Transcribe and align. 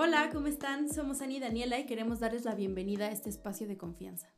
Hola, 0.00 0.30
¿cómo 0.32 0.46
están? 0.46 0.88
Somos 0.88 1.22
Ani 1.22 1.38
y 1.38 1.40
Daniela 1.40 1.76
y 1.76 1.84
queremos 1.84 2.20
darles 2.20 2.44
la 2.44 2.54
bienvenida 2.54 3.06
a 3.06 3.10
este 3.10 3.28
espacio 3.30 3.66
de 3.66 3.76
confianza. 3.76 4.28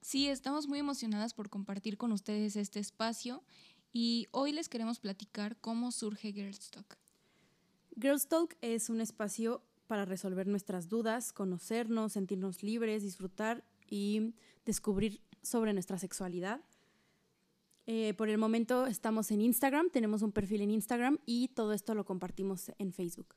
Sí, 0.00 0.26
estamos 0.26 0.66
muy 0.66 0.80
emocionadas 0.80 1.34
por 1.34 1.50
compartir 1.50 1.96
con 1.96 2.10
ustedes 2.10 2.56
este 2.56 2.80
espacio 2.80 3.44
y 3.92 4.26
hoy 4.32 4.50
les 4.50 4.68
queremos 4.68 4.98
platicar 4.98 5.56
cómo 5.60 5.92
surge 5.92 6.32
Girls 6.32 6.68
Talk. 6.68 6.98
Girls 7.96 8.26
Talk 8.26 8.56
es 8.60 8.90
un 8.90 9.00
espacio 9.00 9.62
para 9.86 10.04
resolver 10.04 10.48
nuestras 10.48 10.88
dudas, 10.88 11.32
conocernos, 11.32 12.14
sentirnos 12.14 12.64
libres, 12.64 13.04
disfrutar 13.04 13.62
y 13.88 14.34
descubrir 14.64 15.22
sobre 15.42 15.74
nuestra 15.74 15.96
sexualidad. 15.96 16.60
Eh, 17.86 18.14
por 18.14 18.28
el 18.30 18.38
momento 18.38 18.88
estamos 18.88 19.30
en 19.30 19.42
Instagram, 19.42 19.90
tenemos 19.90 20.22
un 20.22 20.32
perfil 20.32 20.62
en 20.62 20.72
Instagram 20.72 21.18
y 21.24 21.46
todo 21.54 21.72
esto 21.72 21.94
lo 21.94 22.04
compartimos 22.04 22.72
en 22.78 22.92
Facebook. 22.92 23.36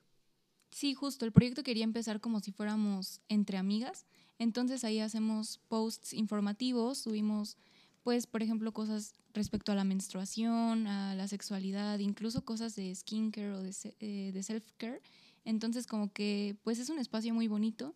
Sí, 0.78 0.94
justo, 0.94 1.26
el 1.26 1.32
proyecto 1.32 1.64
quería 1.64 1.84
empezar 1.84 2.22
como 2.22 2.40
si 2.40 2.52
fuéramos 2.52 3.20
entre 3.30 3.58
amigas, 3.58 4.06
entonces 4.38 4.84
ahí 4.84 5.00
hacemos 5.00 5.60
posts 5.70 6.14
informativos, 6.14 7.00
subimos 7.00 7.58
pues, 8.04 8.28
por 8.28 8.44
ejemplo, 8.44 8.72
cosas 8.72 9.16
respecto 9.34 9.72
a 9.72 9.76
la 9.76 9.84
menstruación, 9.84 10.86
a 10.86 11.16
la 11.16 11.28
sexualidad, 11.28 11.98
incluso 11.98 12.46
cosas 12.46 12.76
de 12.76 12.94
skincare 12.94 13.54
o 13.54 13.64
de, 13.64 13.74
eh, 14.02 14.30
de 14.32 14.44
self-care. 14.44 15.02
Entonces, 15.46 15.88
como 15.88 16.14
que, 16.14 16.56
pues 16.62 16.78
es 16.78 16.92
un 16.92 17.00
espacio 17.00 17.34
muy 17.34 17.48
bonito. 17.48 17.96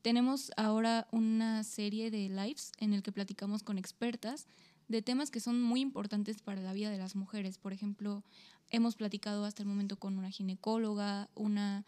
Tenemos 0.00 0.52
ahora 0.56 1.08
una 1.10 1.64
serie 1.64 2.12
de 2.12 2.28
lives 2.28 2.70
en 2.78 2.92
el 2.92 3.02
que 3.02 3.10
platicamos 3.10 3.64
con 3.64 3.76
expertas 3.76 4.46
de 4.86 5.02
temas 5.02 5.32
que 5.32 5.40
son 5.40 5.60
muy 5.60 5.80
importantes 5.80 6.42
para 6.42 6.60
la 6.60 6.74
vida 6.74 6.90
de 6.90 6.98
las 6.98 7.16
mujeres. 7.16 7.58
Por 7.58 7.72
ejemplo, 7.72 8.22
hemos 8.70 8.94
platicado 8.94 9.44
hasta 9.44 9.64
el 9.64 9.68
momento 9.68 9.96
con 9.96 10.16
una 10.16 10.30
ginecóloga, 10.30 11.28
una 11.34 11.84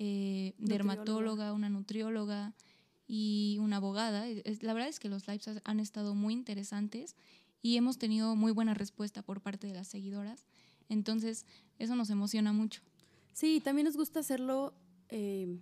eh, 0.00 0.54
dermatóloga, 0.58 1.52
una 1.52 1.68
nutrióloga, 1.68 2.52
y 3.12 3.58
una 3.58 3.78
abogada. 3.78 4.24
La 4.60 4.72
verdad 4.72 4.88
es 4.88 5.00
que 5.00 5.08
los 5.08 5.26
lives 5.26 5.50
han 5.64 5.80
estado 5.80 6.14
muy 6.14 6.32
interesantes 6.32 7.16
y 7.60 7.76
hemos 7.76 7.98
tenido 7.98 8.36
muy 8.36 8.52
buena 8.52 8.72
respuesta 8.72 9.20
por 9.22 9.40
parte 9.40 9.66
de 9.66 9.74
las 9.74 9.88
seguidoras. 9.88 10.46
Entonces, 10.88 11.44
eso 11.80 11.96
nos 11.96 12.08
emociona 12.10 12.52
mucho. 12.52 12.82
Sí, 13.32 13.60
también 13.60 13.86
nos 13.86 13.96
gusta 13.96 14.20
hacerlo, 14.20 14.74
eh, 15.08 15.58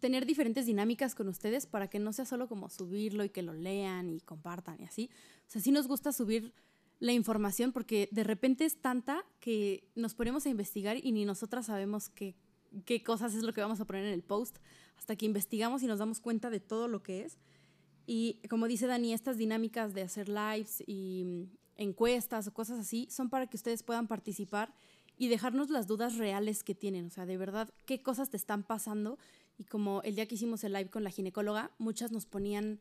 tener 0.00 0.26
diferentes 0.26 0.66
dinámicas 0.66 1.14
con 1.14 1.28
ustedes 1.28 1.64
para 1.64 1.88
que 1.88 1.98
no 1.98 2.12
sea 2.12 2.26
solo 2.26 2.46
como 2.46 2.68
subirlo 2.68 3.24
y 3.24 3.30
que 3.30 3.40
lo 3.40 3.54
lean 3.54 4.10
y 4.10 4.20
compartan 4.20 4.82
y 4.82 4.84
así. 4.84 5.08
O 5.48 5.50
sea, 5.50 5.62
sí 5.62 5.72
nos 5.72 5.88
gusta 5.88 6.12
subir 6.12 6.52
la 7.00 7.12
información 7.12 7.72
porque 7.72 8.10
de 8.12 8.22
repente 8.22 8.66
es 8.66 8.76
tanta 8.76 9.24
que 9.40 9.88
nos 9.94 10.14
ponemos 10.14 10.44
a 10.44 10.50
investigar 10.50 10.98
y 11.02 11.10
ni 11.12 11.24
nosotras 11.24 11.64
sabemos 11.66 12.10
qué, 12.10 12.34
qué 12.84 13.02
cosas 13.02 13.34
es 13.34 13.42
lo 13.42 13.52
que 13.52 13.60
vamos 13.60 13.80
a 13.80 13.84
poner 13.84 14.04
en 14.04 14.12
el 14.12 14.22
post 14.22 14.58
hasta 14.96 15.16
que 15.16 15.26
investigamos 15.26 15.82
y 15.82 15.86
nos 15.86 15.98
damos 15.98 16.20
cuenta 16.20 16.50
de 16.50 16.60
todo 16.60 16.88
lo 16.88 17.02
que 17.02 17.24
es. 17.24 17.38
Y 18.06 18.40
como 18.48 18.68
dice 18.68 18.86
Dani, 18.86 19.12
estas 19.12 19.38
dinámicas 19.38 19.94
de 19.94 20.02
hacer 20.02 20.28
lives 20.28 20.82
y 20.86 21.24
mm, 21.24 21.42
encuestas 21.76 22.46
o 22.46 22.52
cosas 22.52 22.78
así 22.78 23.08
son 23.10 23.30
para 23.30 23.46
que 23.46 23.56
ustedes 23.56 23.82
puedan 23.82 24.06
participar 24.06 24.74
y 25.16 25.28
dejarnos 25.28 25.70
las 25.70 25.86
dudas 25.86 26.16
reales 26.16 26.64
que 26.64 26.74
tienen, 26.74 27.06
o 27.06 27.10
sea, 27.10 27.24
de 27.24 27.36
verdad, 27.36 27.72
qué 27.86 28.02
cosas 28.02 28.30
te 28.30 28.36
están 28.36 28.64
pasando. 28.64 29.18
Y 29.58 29.64
como 29.64 30.02
el 30.02 30.16
día 30.16 30.26
que 30.26 30.34
hicimos 30.34 30.64
el 30.64 30.72
live 30.72 30.90
con 30.90 31.04
la 31.04 31.10
ginecóloga, 31.10 31.70
muchas 31.78 32.10
nos 32.10 32.26
ponían 32.26 32.80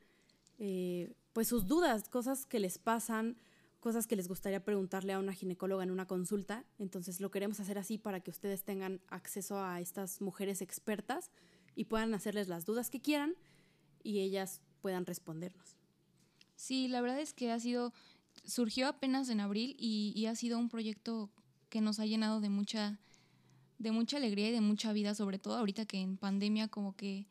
eh, 0.58 1.14
pues 1.34 1.48
sus 1.48 1.68
dudas, 1.68 2.10
cosas 2.10 2.46
que 2.46 2.60
les 2.60 2.80
pasan, 2.80 3.38
cosas 3.84 4.08
que 4.08 4.16
les 4.16 4.30
gustaría 4.30 4.64
preguntarle 4.64 5.12
a 5.12 5.20
una 5.20 5.34
ginecóloga 5.34 5.84
en 5.84 5.92
una 5.92 6.08
consulta. 6.08 6.64
Entonces 6.80 7.20
lo 7.20 7.32
queremos 7.32 7.60
hacer 7.60 7.78
así 7.78 7.98
para 7.98 8.22
que 8.22 8.32
ustedes 8.32 8.64
tengan 8.64 9.02
acceso 9.10 9.62
a 9.62 9.82
estas 9.82 10.22
mujeres 10.22 10.62
expertas 10.62 11.32
y 11.76 11.84
puedan 11.84 12.14
hacerles 12.14 12.48
las 12.48 12.64
dudas 12.64 12.90
que 12.90 13.02
quieran 13.02 13.36
y 14.02 14.22
ellas 14.22 14.62
puedan 14.80 15.06
respondernos. 15.06 15.76
Sí, 16.56 16.88
la 16.88 17.02
verdad 17.02 17.20
es 17.20 17.34
que 17.34 17.52
ha 17.52 17.60
sido, 17.60 17.92
surgió 18.46 18.88
apenas 18.88 19.28
en 19.28 19.42
abril 19.42 19.76
y, 19.78 20.28
ha 20.28 20.36
sido 20.36 20.60
un 20.60 20.70
proyecto 20.70 21.30
que 21.68 21.82
nos 21.82 22.00
ha 22.00 22.06
llenado 22.06 22.40
de 22.40 22.48
mucha, 22.48 23.02
de 23.80 23.92
mucha 23.92 24.16
alegría 24.16 24.48
y 24.48 24.54
de 24.54 24.62
mucha 24.62 24.94
vida, 24.94 25.14
sobre 25.14 25.40
todo 25.40 25.58
ahorita 25.58 25.86
que 25.86 26.00
en 26.00 26.16
pandemia 26.16 26.70
como 26.70 26.96
que 26.96 27.28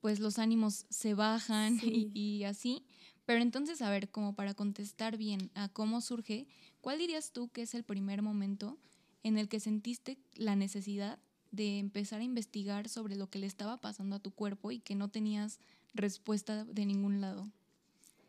pues 0.00 0.18
los 0.18 0.38
ánimos 0.38 0.86
se 0.88 1.12
bajan 1.12 1.78
y, 1.82 2.10
y, 2.14 2.44
así. 2.44 2.86
Pero 3.30 3.42
entonces, 3.42 3.80
a 3.80 3.90
ver, 3.90 4.10
como 4.10 4.34
para 4.34 4.54
contestar 4.54 5.16
bien 5.16 5.52
a 5.54 5.68
cómo 5.68 6.00
surge, 6.00 6.48
¿cuál 6.80 6.98
dirías 6.98 7.30
tú 7.30 7.48
que 7.48 7.62
es 7.62 7.74
el 7.74 7.84
primer 7.84 8.22
momento 8.22 8.76
en 9.22 9.38
el 9.38 9.48
que 9.48 9.60
sentiste 9.60 10.18
la 10.34 10.56
necesidad 10.56 11.20
de 11.52 11.78
empezar 11.78 12.22
a 12.22 12.24
investigar 12.24 12.88
sobre 12.88 13.14
lo 13.14 13.30
que 13.30 13.38
le 13.38 13.46
estaba 13.46 13.80
pasando 13.80 14.16
a 14.16 14.18
tu 14.18 14.32
cuerpo 14.32 14.72
y 14.72 14.80
que 14.80 14.96
no 14.96 15.10
tenías 15.10 15.60
respuesta 15.94 16.64
de 16.64 16.84
ningún 16.86 17.20
lado? 17.20 17.48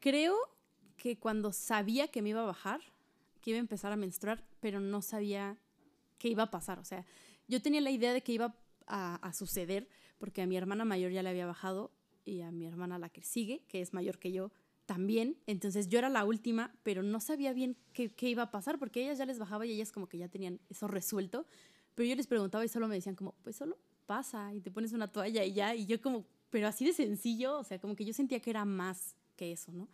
Creo 0.01 0.37
que 0.97 1.17
cuando 1.17 1.51
sabía 1.51 2.09
que 2.09 2.21
me 2.21 2.29
iba 2.29 2.43
a 2.43 2.45
bajar, 2.45 2.79
que 3.41 3.49
iba 3.49 3.57
a 3.57 3.59
empezar 3.59 3.91
a 3.91 3.95
menstruar, 3.95 4.43
pero 4.59 4.79
no 4.79 5.01
sabía 5.01 5.57
qué 6.19 6.27
iba 6.27 6.43
a 6.43 6.51
pasar. 6.51 6.77
O 6.77 6.85
sea, 6.85 7.07
yo 7.47 7.59
tenía 7.59 7.81
la 7.81 7.89
idea 7.89 8.13
de 8.13 8.21
que 8.21 8.33
iba 8.33 8.55
a, 8.85 9.33
suceder 9.33 9.89
porque 10.19 10.43
a 10.43 10.45
mi 10.45 10.57
hermana 10.57 10.85
mayor 10.85 11.11
ya 11.11 11.23
le 11.23 11.29
había 11.29 11.47
bajado 11.47 11.89
y 12.23 12.41
a 12.41 12.51
mi 12.51 12.67
hermana 12.67 12.99
la 12.99 13.09
que 13.09 13.23
sigue, 13.23 13.63
que 13.67 13.81
es 13.81 13.95
mayor 13.95 14.19
que 14.19 14.31
yo, 14.31 14.51
también. 14.85 15.37
Entonces 15.47 15.87
yo 15.89 15.99
era 15.99 16.09
la 16.09 16.25
última, 16.25 16.73
pero 16.83 17.03
no 17.03 17.19
sabía 17.19 17.53
bien 17.53 17.77
qué, 17.93 18.09
qué, 18.09 18.29
iba 18.29 18.43
a 18.43 18.51
pasar 18.51 18.79
porque 18.79 19.03
ellas 19.03 19.17
ya 19.17 19.25
les 19.25 19.39
bajaba 19.39 19.65
y 19.65 19.71
ellas 19.71 19.91
como 19.91 20.07
que 20.07 20.17
ya 20.17 20.27
tenían 20.27 20.59
eso 20.69 20.87
resuelto. 20.87 21.45
Pero 21.95 22.09
yo 22.09 22.15
les 22.15 22.27
preguntaba 22.27 22.63
y 22.65 22.67
solo 22.67 22.87
me 22.87 22.95
decían 22.95 23.15
como, 23.15 23.35
pues 23.43 23.55
solo 23.55 23.77
pasa 24.05 24.53
y 24.53 24.61
te 24.61 24.71
pones 24.71 24.93
una 24.93 25.07
toalla 25.07 25.43
y 25.43 25.53
ya. 25.53 25.75
Y 25.75 25.85
yo 25.85 26.01
como, 26.01 26.25
pero 26.49 26.67
así 26.67 26.85
de 26.85 26.93
sencillo, 26.93 27.59
o 27.59 27.63
sea, 27.63 27.79
como 27.79 27.95
que 27.95 28.05
yo 28.05 28.13
sentía 28.13 28.39
que 28.39 28.49
era 28.49 28.65
más 28.65 29.15
que 29.35 29.51
eso, 29.51 29.71
¿no? 29.71 29.87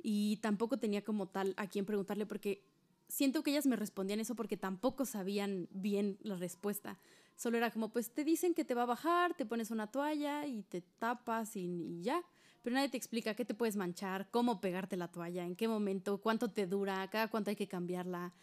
Y 0.00 0.36
tampoco 0.36 0.78
tenía 0.78 1.02
como 1.02 1.26
tal 1.26 1.54
a 1.56 1.66
quién 1.66 1.84
preguntarle 1.84 2.24
porque 2.24 2.62
siento 3.08 3.42
que 3.42 3.50
ellas 3.50 3.66
me 3.66 3.76
respondían 3.76 4.20
eso 4.20 4.34
porque 4.34 4.56
tampoco 4.56 5.04
sabían 5.04 5.68
bien 5.72 6.18
la 6.22 6.36
respuesta. 6.36 6.98
Solo 7.36 7.56
era 7.56 7.70
como, 7.70 7.90
pues 7.90 8.10
te 8.10 8.24
dicen 8.24 8.54
que 8.54 8.64
te 8.64 8.74
va 8.74 8.82
a 8.82 8.86
bajar, 8.86 9.34
te 9.34 9.46
pones 9.46 9.70
una 9.70 9.88
toalla 9.88 10.46
y 10.46 10.62
te 10.62 10.82
tapas 10.82 11.56
y, 11.56 11.60
y 11.60 12.02
ya. 12.02 12.22
Pero 12.62 12.74
nadie 12.74 12.88
te 12.88 12.96
explica 12.96 13.34
qué 13.34 13.44
te 13.44 13.54
puedes 13.54 13.76
manchar, 13.76 14.28
cómo 14.30 14.60
pegarte 14.60 14.96
la 14.96 15.08
toalla, 15.08 15.44
en 15.44 15.56
qué 15.56 15.68
momento, 15.68 16.18
cuánto 16.18 16.50
te 16.50 16.66
dura, 16.66 17.08
cada 17.10 17.28
cuánto 17.28 17.50
hay 17.50 17.56
que 17.56 17.68
cambiarla. 17.68 18.34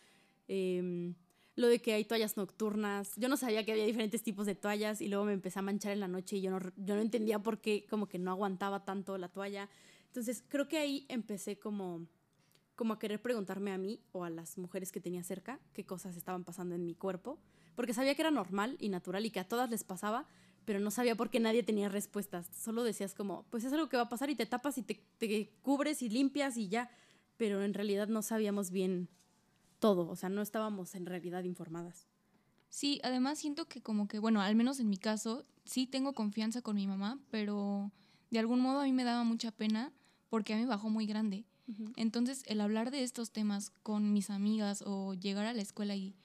Eh, 0.47 1.13
lo 1.55 1.67
de 1.67 1.81
que 1.81 1.93
hay 1.93 2.05
toallas 2.05 2.37
nocturnas. 2.37 3.15
Yo 3.15 3.29
no 3.29 3.37
sabía 3.37 3.63
que 3.63 3.71
había 3.71 3.85
diferentes 3.85 4.23
tipos 4.23 4.45
de 4.45 4.55
toallas 4.55 5.01
y 5.01 5.07
luego 5.07 5.25
me 5.25 5.33
empecé 5.33 5.59
a 5.59 5.61
manchar 5.61 5.93
en 5.93 6.01
la 6.01 6.07
noche 6.07 6.37
y 6.37 6.41
yo 6.41 6.51
no, 6.51 6.59
yo 6.75 6.95
no 6.95 7.01
entendía 7.01 7.39
por 7.39 7.59
qué 7.59 7.85
como 7.89 8.07
que 8.07 8.19
no 8.19 8.31
aguantaba 8.31 8.83
tanto 8.83 9.17
la 9.17 9.29
toalla. 9.29 9.69
Entonces 10.07 10.43
creo 10.47 10.67
que 10.67 10.77
ahí 10.77 11.05
empecé 11.09 11.57
como, 11.57 12.07
como 12.75 12.93
a 12.93 12.99
querer 12.99 13.21
preguntarme 13.21 13.71
a 13.71 13.77
mí 13.77 14.01
o 14.11 14.23
a 14.23 14.29
las 14.29 14.57
mujeres 14.57 14.91
que 14.91 14.99
tenía 14.99 15.23
cerca 15.23 15.59
qué 15.73 15.85
cosas 15.85 16.15
estaban 16.17 16.43
pasando 16.43 16.75
en 16.75 16.85
mi 16.85 16.95
cuerpo, 16.95 17.39
porque 17.75 17.93
sabía 17.93 18.15
que 18.15 18.21
era 18.21 18.31
normal 18.31 18.75
y 18.79 18.89
natural 18.89 19.25
y 19.25 19.31
que 19.31 19.39
a 19.39 19.47
todas 19.47 19.69
les 19.69 19.83
pasaba, 19.83 20.27
pero 20.65 20.79
no 20.79 20.91
sabía 20.91 21.15
por 21.15 21.29
qué 21.29 21.39
nadie 21.39 21.63
tenía 21.63 21.89
respuestas. 21.89 22.49
Solo 22.51 22.83
decías 22.83 23.13
como, 23.13 23.45
pues 23.49 23.63
es 23.63 23.73
algo 23.73 23.89
que 23.89 23.97
va 23.97 24.03
a 24.03 24.09
pasar 24.09 24.29
y 24.29 24.35
te 24.35 24.45
tapas 24.45 24.77
y 24.77 24.83
te, 24.83 25.03
te 25.17 25.49
cubres 25.61 26.01
y 26.01 26.09
limpias 26.09 26.57
y 26.57 26.67
ya, 26.67 26.89
pero 27.37 27.63
en 27.63 27.73
realidad 27.73 28.07
no 28.07 28.21
sabíamos 28.21 28.71
bien 28.71 29.09
todo, 29.79 30.07
o 30.09 30.15
sea, 30.15 30.29
no 30.29 30.41
estábamos 30.41 30.95
en 30.95 31.05
realidad 31.05 31.43
informadas. 31.43 32.07
Sí, 32.69 32.99
además 33.03 33.39
siento 33.39 33.67
que 33.67 33.81
como 33.81 34.07
que, 34.07 34.19
bueno, 34.19 34.41
al 34.41 34.55
menos 34.55 34.79
en 34.79 34.89
mi 34.89 34.97
caso, 34.97 35.45
sí 35.63 35.87
tengo 35.87 36.13
confianza 36.13 36.61
con 36.61 36.75
mi 36.75 36.87
mamá, 36.87 37.19
pero 37.29 37.91
de 38.31 38.39
algún 38.39 38.59
modo 38.59 38.81
a 38.81 38.83
mí 38.83 38.93
me 38.93 39.03
daba 39.03 39.23
mucha 39.23 39.51
pena 39.51 39.93
porque 40.29 40.53
a 40.53 40.57
mí 40.57 40.63
me 40.63 40.69
bajó 40.69 40.89
muy 40.89 41.05
grande. 41.05 41.45
Entonces, 41.95 42.43
el 42.45 42.61
hablar 42.61 42.91
de 42.91 43.01
estos 43.01 43.31
temas 43.31 43.71
con 43.81 44.13
mis 44.13 44.29
amigas 44.29 44.83
o 44.85 45.13
llegar 45.15 45.45
a 45.47 45.53
la 45.53 45.61
escuela 45.61 45.95
y, 45.95 46.15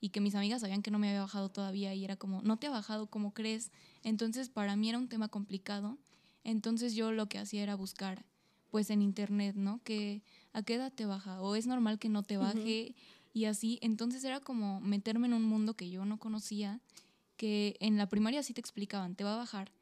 y 0.00 0.10
que 0.10 0.20
mis 0.20 0.34
amigas 0.34 0.60
sabían 0.60 0.82
que 0.82 0.90
no 0.90 0.98
me 0.98 1.08
había 1.08 1.22
bajado 1.22 1.48
todavía 1.48 1.94
y 1.94 2.04
era 2.04 2.16
como, 2.16 2.42
no 2.42 2.58
te 2.58 2.66
ha 2.66 2.70
bajado, 2.70 3.06
como 3.06 3.32
crees? 3.32 3.72
Entonces, 4.02 4.48
para 4.48 4.76
mí 4.76 4.88
era 4.88 4.98
un 4.98 5.08
tema 5.08 5.28
complicado. 5.28 5.98
Entonces, 6.44 6.94
yo 6.94 7.12
lo 7.12 7.28
que 7.28 7.38
hacía 7.38 7.62
era 7.62 7.74
buscar 7.74 8.24
pues 8.70 8.90
en 8.90 9.00
internet, 9.00 9.56
¿no? 9.56 9.80
Que 9.84 10.22
a 10.52 10.62
qué 10.62 10.74
edad 10.74 10.92
te 10.92 11.06
baja 11.06 11.40
o 11.40 11.54
es 11.54 11.66
normal 11.66 11.98
que 11.98 12.08
no 12.08 12.22
te 12.22 12.36
baje 12.36 12.94
y 13.32 13.44
así. 13.46 13.78
Entonces 13.80 14.24
era 14.24 14.40
como 14.40 14.80
meterme 14.80 15.26
en 15.26 15.34
un 15.34 15.44
mundo 15.44 15.74
que 15.74 15.88
yo 15.88 16.04
no 16.04 16.18
conocía, 16.18 16.80
que 17.36 17.76
en 17.80 17.96
la 17.96 18.08
primaria 18.08 18.42
sí 18.42 18.52
te 18.52 18.60
explicaban, 18.60 19.14
te 19.14 19.24
va 19.24 19.34
a 19.34 19.38
bajar, 19.38 19.72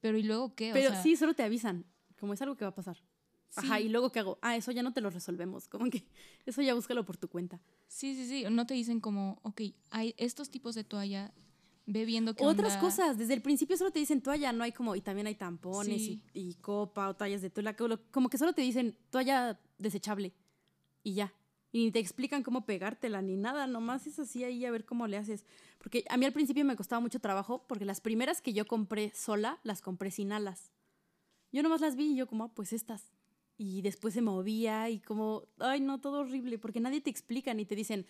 pero 0.00 0.18
¿y 0.18 0.22
luego 0.22 0.54
qué? 0.54 0.70
pero 0.72 0.94
sí, 1.02 1.16
solo 1.16 1.34
te 1.34 1.42
avisan, 1.42 1.84
como 2.20 2.34
es 2.34 2.42
algo 2.42 2.56
que 2.56 2.64
va 2.64 2.70
a 2.70 2.74
pasar. 2.74 2.98
Ajá, 3.56 3.80
y 3.80 3.88
luego 3.88 4.10
qué 4.10 4.20
hago, 4.20 4.38
ah, 4.42 4.56
eso 4.56 4.72
ya 4.72 4.82
no 4.82 4.92
te 4.92 5.00
lo 5.00 5.10
resolvemos, 5.10 5.68
como 5.68 5.90
que 5.90 6.04
eso 6.46 6.62
ya 6.62 6.74
búscalo 6.74 7.04
por 7.04 7.16
tu 7.16 7.28
cuenta. 7.28 7.60
Sí, 7.88 8.14
sí, 8.14 8.26
sí, 8.26 8.44
no 8.50 8.66
te 8.66 8.74
dicen 8.74 9.00
como, 9.00 9.38
ok, 9.42 9.62
hay 9.90 10.14
estos 10.16 10.50
tipos 10.50 10.74
de 10.74 10.84
toalla 10.84 11.32
ve 11.86 12.04
viendo 12.04 12.34
que 12.34 12.44
Otras 12.44 12.76
cosas, 12.78 13.18
desde 13.18 13.34
el 13.34 13.42
principio 13.42 13.76
solo 13.76 13.90
te 13.90 13.98
dicen 13.98 14.22
toalla, 14.22 14.52
no 14.52 14.64
hay 14.64 14.72
como, 14.72 14.96
y 14.96 15.00
también 15.00 15.26
hay 15.26 15.34
tampones 15.34 16.18
y, 16.32 16.54
copa 16.60 17.08
o 17.08 17.14
toallas 17.14 17.42
de 17.42 17.50
tela, 17.50 17.76
como 18.10 18.28
que 18.28 18.38
solo 18.38 18.52
te 18.52 18.62
dicen 18.62 18.96
toalla 19.10 19.60
desechable 19.78 20.32
y 21.02 21.14
ya. 21.14 21.34
Y 21.72 21.86
ni 21.86 21.90
te 21.90 21.98
explican 21.98 22.44
cómo 22.44 22.66
pegártela 22.66 23.20
ni 23.20 23.36
nada, 23.36 23.66
nomás 23.66 24.06
es 24.06 24.20
así 24.20 24.44
ahí 24.44 24.64
a 24.64 24.70
ver 24.70 24.84
cómo 24.84 25.08
le 25.08 25.16
haces. 25.16 25.44
Porque 25.78 26.04
a 26.08 26.16
mí 26.16 26.24
al 26.24 26.32
principio 26.32 26.64
me 26.64 26.76
costaba 26.76 27.00
mucho 27.00 27.18
trabajo 27.18 27.64
porque 27.66 27.84
las 27.84 28.00
primeras 28.00 28.40
que 28.40 28.52
yo 28.52 28.64
compré 28.64 29.10
sola, 29.12 29.58
las 29.64 29.82
compré 29.82 30.12
sin 30.12 30.30
alas. 30.30 30.70
Yo 31.50 31.64
nomás 31.64 31.80
las 31.80 31.96
vi 31.96 32.12
y 32.12 32.16
yo 32.16 32.28
como, 32.28 32.44
ah, 32.44 32.54
pues 32.54 32.72
estas. 32.72 33.12
Y 33.56 33.82
después 33.82 34.14
se 34.14 34.22
movía 34.22 34.90
y 34.90 35.00
como, 35.00 35.44
ay 35.58 35.80
no, 35.80 36.00
todo 36.00 36.20
horrible, 36.20 36.58
porque 36.58 36.80
nadie 36.80 37.00
te 37.00 37.10
explica 37.10 37.54
ni 37.54 37.64
te 37.64 37.76
dicen, 37.76 38.04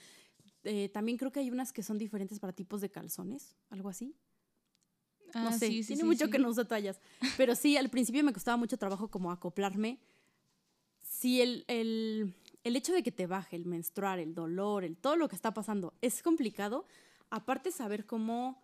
eh, 0.64 0.88
también 0.88 1.19
creo 1.19 1.31
que 1.31 1.41
hay 1.41 1.50
unas 1.50 1.73
que 1.73 1.82
son 1.82 1.99
diferentes 1.99 2.41
para 2.41 2.52
tipos 2.55 2.81
de 2.81 2.91
calzones, 2.91 3.55
algo 3.70 3.88
así. 3.91 4.14
no 5.35 5.49
Ah, 5.49 5.52
sé, 5.52 5.67
sí, 5.69 5.82
sí, 5.82 5.88
tiene 5.88 6.02
sí, 6.02 6.06
mucho 6.06 6.31
que 6.31 6.38
no 6.38 6.49
uso 6.49 6.64
toallas. 6.64 7.00
Pero 7.37 7.55
sí, 7.55 7.76
al 7.76 7.91
principio 7.91 8.23
me 8.25 8.32
costaba 8.32 8.56
mucho 8.56 8.79
trabajo 8.79 9.08
como 9.11 9.31
acoplarme. 9.32 9.99
Si 11.02 11.41
el, 11.41 11.64
el, 11.69 12.35
el 12.64 12.76
hecho 12.76 12.93
de 12.93 13.02
que 13.02 13.12
te 13.12 13.26
baje 13.26 13.56
el 13.56 13.67
menstruar, 13.67 14.19
el 14.19 14.35
dolor, 14.35 14.85
el 14.85 14.96
todo 14.96 15.17
lo 15.17 15.29
que 15.29 15.37
está 15.37 15.52
pasando 15.52 15.93
es 16.00 16.23
complicado, 16.23 16.87
aparte 17.31 17.70
saber 17.70 18.06
cómo 18.06 18.62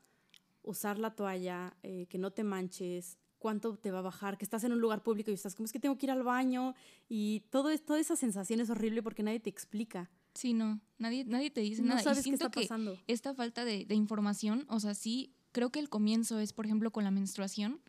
usar 0.63 0.99
la 0.99 1.15
toalla, 1.15 1.77
eh, 1.83 2.07
que 2.09 2.19
no 2.19 2.31
te 2.33 2.45
manches, 2.45 3.19
cuánto 3.41 3.77
te 3.77 3.91
va 3.91 3.99
a 3.99 4.03
bajar, 4.03 4.39
que 4.39 4.45
estás 4.45 4.63
en 4.63 4.71
un 4.73 4.81
lugar 4.81 5.03
público 5.03 5.33
y 5.33 5.35
estás 5.35 5.57
como 5.57 5.65
es 5.67 5.73
que 5.73 5.81
tengo 5.81 5.99
que 5.99 6.07
ir 6.07 6.13
al 6.13 6.23
baño 6.23 6.75
y 7.09 7.41
todo 7.51 7.71
es, 7.71 7.85
toda 7.85 7.99
esa 7.99 8.15
sensación 8.15 8.61
es 8.61 8.71
horrible 8.71 9.03
porque 9.03 9.25
nadie 9.25 9.41
te 9.41 9.51
explica. 9.51 10.09
Sí, 10.35 10.53
no, 10.53 10.79
nadie, 10.99 11.25
nadie 11.25 11.51
te 11.51 11.61
dice 11.63 11.83
No 11.83 11.89
nada. 11.89 12.03
sabes 12.03 12.19
y 12.19 12.21
qué 12.21 12.23
siento 12.37 12.47
está 12.47 12.61
que 12.61 12.67
pasando. 12.67 12.97
esta 13.09 13.35
falta 13.35 13.65
de, 13.65 13.85
de 13.87 13.95
información, 13.97 14.65
o 14.69 14.79
sea, 14.79 14.95
sí, 14.95 15.33
creo 15.51 15.71
que 15.73 15.81
el 15.81 15.89
comienzo 15.89 16.39
es, 16.39 16.53
por 16.53 16.67
ejemplo, 16.67 16.93
con 16.93 17.03
la 17.03 17.11
menstruación, 17.11 17.81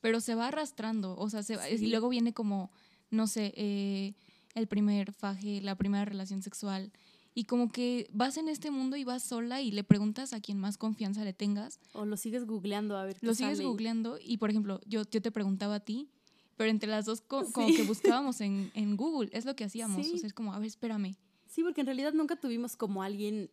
pero 0.00 0.20
se 0.20 0.34
va 0.34 0.48
arrastrando, 0.48 1.14
o 1.16 1.30
sea, 1.30 1.42
se 1.44 1.56
va- 1.56 1.64
Sí. 1.66 1.84
y 1.84 1.86
luego 1.90 2.08
viene 2.08 2.32
como, 2.34 2.72
no 3.10 3.26
sé, 3.28 3.52
eh, 3.56 4.14
el 4.54 4.66
primer 4.66 5.12
faje, 5.12 5.60
la 5.60 5.76
primera 5.76 6.04
relación 6.04 6.42
sexual, 6.42 6.92
y 7.34 7.44
como 7.44 7.70
que 7.70 8.08
vas 8.12 8.36
en 8.36 8.48
este 8.48 8.70
mundo 8.70 8.96
y 8.96 9.04
vas 9.04 9.22
sola 9.24 9.60
y 9.60 9.70
le 9.72 9.82
preguntas 9.84 10.32
a 10.32 10.40
quien 10.40 10.58
más 10.58 10.78
confianza 10.78 11.24
le 11.24 11.32
tengas, 11.32 11.80
O 11.92 12.04
lo 12.04 12.16
sigues 12.16 12.46
googleando 12.46 12.96
a 12.96 13.04
ver 13.04 13.18
qué 13.18 13.26
lo 13.26 13.34
sigues 13.34 13.58
sale. 13.58 13.68
googleando 13.68 14.18
y, 14.22 14.36
por 14.38 14.50
ejemplo, 14.50 14.80
yo, 14.86 15.02
yo 15.10 15.20
te 15.20 15.30
preguntaba 15.32 15.76
a 15.76 15.80
ti, 15.80 16.08
pero 16.56 16.70
entre 16.70 16.88
las 16.88 17.06
dos 17.06 17.20
co- 17.20 17.50
como 17.52 17.68
Sí. 17.68 17.74
que 17.76 17.82
buscábamos 18.22 18.40
en, 18.40 18.70
en 18.74 18.96
Google, 18.96 19.28
es 19.32 19.44
lo 19.44 19.56
que 19.56 19.64
hacíamos, 19.64 20.06
Sí. 20.06 20.12
o 20.14 20.18
sea, 20.18 20.26
es 20.28 20.32
como, 20.34 20.54
a 20.54 20.58
ver, 20.58 20.68
espérame. 20.68 21.16
Sí, 21.48 21.62
porque 21.62 21.80
en 21.80 21.86
realidad 21.88 22.12
nunca 22.12 22.36
tuvimos 22.36 22.76
como 22.76 23.02
alguien 23.02 23.50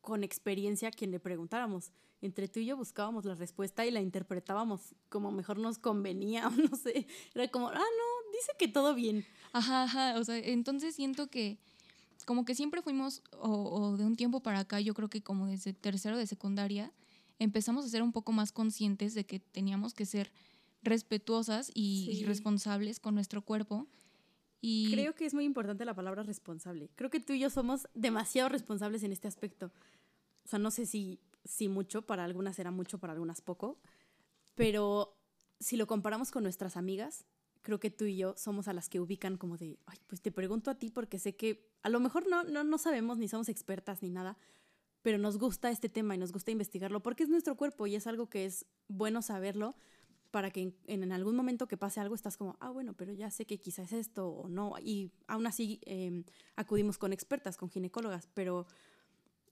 con 0.00 0.24
experiencia 0.24 0.88
a 0.88 0.90
quien 0.90 1.10
le 1.10 1.20
preguntáramos. 1.20 1.92
Entre 2.22 2.48
tú 2.48 2.60
y 2.60 2.66
yo 2.66 2.76
buscábamos 2.76 3.24
la 3.24 3.34
respuesta 3.34 3.86
y 3.86 3.90
la 3.90 4.00
interpretábamos 4.02 4.94
como 5.08 5.30
mejor 5.30 5.58
nos 5.58 5.78
convenía, 5.78 6.48
o 6.48 6.50
no 6.50 6.76
sé. 6.76 7.06
Era 7.34 7.48
como, 7.48 7.68
ah, 7.68 7.74
no, 7.74 8.30
dice 8.32 8.52
que 8.58 8.68
todo 8.68 8.94
bien. 8.94 9.24
Ajá, 9.52 9.84
ajá, 9.84 10.18
o 10.18 10.24
sea, 10.24 10.36
entonces 10.38 10.94
siento 10.94 11.28
que 11.30 11.58
como 12.30 12.44
que 12.44 12.54
siempre 12.54 12.80
fuimos, 12.80 13.24
o, 13.32 13.50
o 13.50 13.96
de 13.96 14.04
un 14.04 14.14
tiempo 14.14 14.40
para 14.40 14.60
acá, 14.60 14.78
yo 14.78 14.94
creo 14.94 15.10
que 15.10 15.20
como 15.20 15.48
desde 15.48 15.72
tercero 15.72 16.16
de 16.16 16.28
secundaria, 16.28 16.92
empezamos 17.40 17.84
a 17.84 17.88
ser 17.88 18.04
un 18.04 18.12
poco 18.12 18.30
más 18.30 18.52
conscientes 18.52 19.14
de 19.14 19.26
que 19.26 19.40
teníamos 19.40 19.94
que 19.94 20.06
ser 20.06 20.30
respetuosas 20.80 21.72
y, 21.74 22.06
y 22.08 22.14
Sí. 22.18 22.24
responsables 22.26 23.00
con 23.00 23.16
nuestro 23.16 23.42
cuerpo. 23.42 23.88
Y 24.60 24.92
Creo 24.92 25.16
que 25.16 25.26
es 25.26 25.34
muy 25.34 25.44
importante 25.44 25.84
la 25.84 25.92
palabra 25.92 26.22
responsable. 26.22 26.88
Creo 26.94 27.10
que 27.10 27.18
tú 27.18 27.32
y 27.32 27.40
yo 27.40 27.50
somos 27.50 27.88
demasiado 27.94 28.48
responsables 28.48 29.02
en 29.02 29.10
este 29.10 29.26
aspecto. 29.26 29.72
O 30.44 30.48
sea, 30.48 30.60
no 30.60 30.70
sé 30.70 30.86
si, 30.86 31.18
si 31.44 31.66
mucho, 31.68 32.02
para 32.02 32.22
algunas 32.22 32.60
era 32.60 32.70
mucho, 32.70 32.98
para 32.98 33.12
algunas 33.12 33.40
poco, 33.40 33.80
pero 34.54 35.16
si 35.58 35.76
lo 35.76 35.88
comparamos 35.88 36.30
con 36.30 36.44
nuestras 36.44 36.76
amigas, 36.76 37.24
creo 37.62 37.80
que 37.80 37.90
tú 37.90 38.04
y 38.04 38.16
yo 38.18 38.34
somos 38.36 38.68
a 38.68 38.72
las 38.72 38.88
que 38.88 39.00
ubican 39.00 39.36
como 39.36 39.56
de, 39.56 39.80
ay, 39.86 39.98
pues 40.06 40.20
te 40.22 40.30
pregunto 40.30 40.70
a 40.70 40.76
ti 40.78 40.90
porque 40.90 41.18
sé 41.18 41.34
que 41.34 41.68
a 41.82 41.88
lo 41.88 42.00
mejor 42.00 42.28
no, 42.28 42.44
no, 42.44 42.64
no 42.64 42.78
sabemos 42.78 43.18
ni 43.18 43.28
somos 43.28 43.48
expertas 43.48 44.02
ni 44.02 44.10
nada, 44.10 44.36
pero 45.02 45.18
nos 45.18 45.38
gusta 45.38 45.70
este 45.70 45.88
tema 45.88 46.14
y 46.14 46.18
nos 46.18 46.32
gusta 46.32 46.50
investigarlo 46.50 47.02
porque 47.02 47.22
es 47.22 47.28
nuestro 47.28 47.56
cuerpo 47.56 47.86
y 47.86 47.96
es 47.96 48.06
algo 48.06 48.28
que 48.28 48.44
es 48.44 48.66
bueno 48.88 49.22
saberlo 49.22 49.74
para 50.30 50.50
que 50.50 50.74
en, 50.86 51.12
algún 51.12 51.34
momento 51.34 51.66
que 51.66 51.76
pase 51.76 52.00
algo 52.00 52.14
estás 52.14 52.36
como, 52.36 52.56
ah, 52.60 52.70
bueno, 52.70 52.94
pero 52.94 53.12
ya 53.12 53.30
sé 53.30 53.46
que 53.46 53.58
quizás 53.58 53.92
es 53.92 54.06
esto 54.06 54.28
o 54.28 54.48
no. 54.48 54.74
Y 54.80 55.10
aún 55.26 55.46
así 55.46 55.80
eh, 55.84 56.22
acudimos 56.56 56.98
con 56.98 57.12
expertas, 57.12 57.56
con 57.56 57.68
ginecólogas, 57.68 58.28
pero 58.32 58.66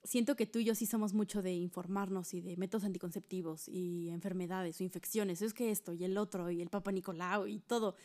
siento 0.04 0.36
que 0.36 0.46
tú 0.46 0.60
y 0.60 0.64
yo 0.64 0.74
sí 0.74 0.86
somos 0.86 1.14
mucho 1.14 1.42
de 1.42 1.52
informarnos 1.52 2.32
y 2.32 2.40
de 2.40 2.56
métodos 2.56 2.84
anticonceptivos 2.84 3.68
y 3.68 4.10
enfermedades 4.10 4.80
o 4.80 4.84
infecciones. 4.84 5.42
Es 5.42 5.52
que 5.52 5.70
esto 5.70 5.92
y 5.92 6.04
el 6.04 6.16
otro 6.16 6.50
y 6.50 6.62
el 6.62 6.70
Papa 6.70 6.92
Nicolau 6.92 7.46
y 7.46 7.58
todo. 7.58 7.96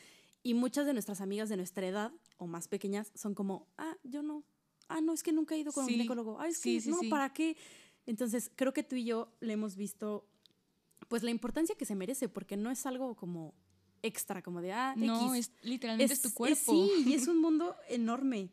Y 0.44 0.54
muchas 0.54 0.86
de 0.86 0.94
nuestras 0.94 1.22
amigas 1.22 1.50
de 1.50 1.56
nuestra 1.58 1.88
edad 1.88 2.12
o 2.38 2.48
más 2.48 2.68
pequeñas 2.68 3.12
son 3.16 3.34
como, 3.34 3.68
ah, 3.78 3.96
yo 4.04 4.22
no. 4.22 4.44
Ah, 4.90 5.00
no, 5.00 5.14
es 5.14 5.24
que 5.24 5.32
nunca 5.32 5.56
he 5.56 5.60
ido 5.60 5.72
con 5.72 5.86
Sí, 5.86 5.94
un 5.94 5.98
ginecólogo. 6.00 6.40
Ah, 6.40 6.50
es 6.50 6.58
sí, 6.58 6.76
que 6.76 6.82
sí, 6.82 6.90
no. 6.92 7.00
¿para 7.10 7.32
qué? 7.34 7.56
Entonces, 8.06 8.52
creo 8.56 8.74
que 8.74 8.84
tú 8.84 8.96
y 8.98 9.06
yo 9.06 9.32
le 9.40 9.54
hemos 9.54 9.78
visto 9.78 10.28
pues 11.08 11.24
la 11.24 11.32
importancia 11.32 11.76
que 11.76 11.86
se 11.86 11.96
merece, 11.96 12.28
porque 12.28 12.58
no 12.58 12.70
es 12.72 12.86
algo 12.86 13.16
como 13.16 13.54
extra, 14.02 14.42
como 14.42 14.62
de, 14.62 14.74
ah, 14.74 14.94
no, 14.98 15.34
X. 15.34 15.48
es 15.48 15.66
literalmente 15.66 16.14
es, 16.14 16.22
tu 16.22 16.34
cuerpo. 16.34 16.58
sí, 16.74 16.92
y 17.08 17.14
es 17.14 17.28
un 17.28 17.40
mundo 17.40 17.76
enorme. 17.88 18.50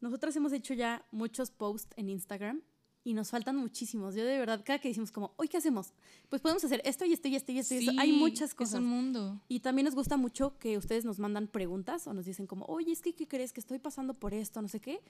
Nosotras 0.00 0.36
hemos 0.36 0.52
hecho 0.52 0.74
ya 0.74 1.04
muchos 1.10 1.50
posts 1.50 1.94
en 1.96 2.10
Instagram 2.10 2.62
y 3.02 3.14
nos 3.14 3.30
faltan 3.30 3.56
muchísimos. 3.56 4.14
Yo 4.14 4.24
de 4.24 4.38
verdad, 4.38 4.62
cada 4.64 4.78
que 4.78 4.88
decimos 4.88 5.10
como, 5.10 5.32
hoy, 5.36 5.48
¿qué 5.48 5.56
hacemos? 5.56 5.94
Pues 6.28 6.42
podemos 6.42 6.62
hacer 6.64 6.82
esto 6.84 7.04
y 7.04 7.12
esto 7.12 7.28
y 7.28 7.36
esto 7.36 7.52
y 7.52 7.58
esto. 7.58 7.74
y 7.74 7.78
esto. 7.78 7.92
Hay 7.98 8.10
Sí, 8.12 8.18
muchas 8.18 8.54
cosas. 8.54 8.74
Es 8.74 8.80
un 8.80 8.86
mundo. 8.86 9.40
Y 9.48 9.60
también 9.60 9.86
nos 9.86 9.94
gusta 9.94 10.16
mucho 10.16 10.58
que 10.58 10.76
ustedes 10.76 11.04
nos 11.04 11.18
mandan 11.18 11.48
preguntas 11.48 12.06
o 12.06 12.12
nos 12.12 12.26
dicen 12.26 12.46
como, 12.46 12.66
oye, 12.66 12.92
es 12.92 13.00
que, 13.00 13.14
¿qué 13.14 13.26
crees? 13.26 13.52
Que 13.52 13.60
estoy 13.60 13.78
pasando 13.78 14.14
por 14.14 14.34
esto, 14.34 14.60
no 14.60 14.68
sé 14.68 14.80
qué. 14.80 15.00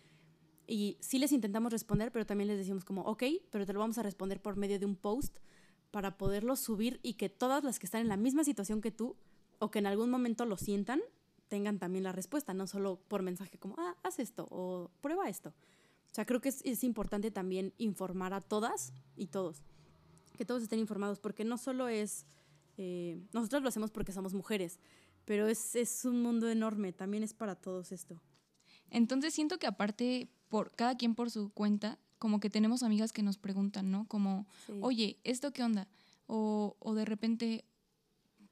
Y 0.66 0.98
sí 1.00 1.18
les 1.18 1.32
intentamos 1.32 1.72
responder, 1.72 2.12
pero 2.12 2.24
también 2.26 2.46
les 2.46 2.58
decimos 2.58 2.84
como, 2.84 3.02
ok, 3.02 3.24
pero 3.50 3.66
te 3.66 3.72
lo 3.72 3.80
vamos 3.80 3.98
a 3.98 4.04
responder 4.04 4.40
por 4.40 4.56
medio 4.56 4.78
de 4.78 4.86
un 4.86 4.94
post 4.94 5.36
para 5.90 6.16
poderlo 6.16 6.54
subir 6.54 7.00
y 7.02 7.14
que 7.14 7.28
todas 7.28 7.64
las 7.64 7.80
que 7.80 7.86
están 7.86 8.02
en 8.02 8.08
la 8.08 8.16
misma 8.16 8.44
situación 8.44 8.80
que 8.80 8.92
tú 8.92 9.16
o 9.58 9.72
que 9.72 9.80
en 9.80 9.86
algún 9.86 10.10
momento 10.10 10.46
lo 10.46 10.56
sientan, 10.56 11.00
tengan 11.48 11.80
también 11.80 12.04
la 12.04 12.12
respuesta, 12.12 12.54
no 12.54 12.68
solo 12.68 13.00
por 13.08 13.22
mensaje 13.22 13.58
como, 13.58 13.74
ah, 13.78 13.96
haz 14.04 14.20
esto 14.20 14.46
o 14.50 14.92
prueba 15.00 15.28
esto. 15.28 15.52
O 16.10 16.14
sea, 16.14 16.24
creo 16.26 16.40
que 16.40 16.48
es, 16.48 16.60
es 16.64 16.82
importante 16.84 17.30
también 17.30 17.72
informar 17.78 18.34
a 18.34 18.40
todas 18.40 18.92
y 19.16 19.26
todos, 19.28 19.62
que 20.36 20.44
todos 20.44 20.62
estén 20.62 20.78
informados, 20.80 21.20
porque 21.20 21.44
no 21.44 21.56
solo 21.56 21.88
es, 21.88 22.26
eh, 22.78 23.20
nosotros 23.32 23.62
lo 23.62 23.68
hacemos 23.68 23.90
porque 23.90 24.12
somos 24.12 24.34
mujeres, 24.34 24.80
pero 25.24 25.46
es, 25.46 25.76
es 25.76 26.04
un 26.04 26.22
mundo 26.22 26.48
enorme, 26.48 26.92
también 26.92 27.22
es 27.22 27.32
para 27.34 27.54
todos 27.54 27.92
esto. 27.92 28.20
Entonces 28.90 29.32
siento 29.34 29.58
que 29.58 29.68
aparte, 29.68 30.28
por 30.48 30.72
cada 30.74 30.96
quien 30.96 31.14
por 31.14 31.30
su 31.30 31.50
cuenta, 31.52 31.98
como 32.18 32.40
que 32.40 32.50
tenemos 32.50 32.82
amigas 32.82 33.12
que 33.12 33.22
nos 33.22 33.38
preguntan, 33.38 33.90
¿no? 33.90 34.06
Como, 34.08 34.46
Sí. 34.66 34.72
oye, 34.82 35.20
¿esto 35.24 35.52
qué 35.52 35.62
onda? 35.62 35.86
O, 36.26 36.76
o 36.80 36.94
de 36.94 37.04
repente, 37.04 37.64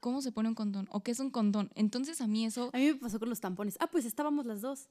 ¿cómo 0.01 0.23
se 0.23 0.31
pone 0.31 0.49
un 0.49 0.55
condón? 0.55 0.87
¿O 0.93 1.03
qué 1.03 1.11
es 1.11 1.19
un 1.21 1.31
condón? 1.31 1.71
Entonces 1.75 2.21
a 2.21 2.29
mí 2.29 2.47
eso, 2.47 2.71
A 2.73 2.79
mí 2.79 2.87
me 2.87 2.95
pasó 2.95 3.19
con 3.19 3.29
los 3.29 3.41
tampones. 3.41 3.77
Ah, 3.81 3.89
pues 3.91 4.05
estábamos 4.05 4.47
las 4.47 4.61
dos. 4.61 4.89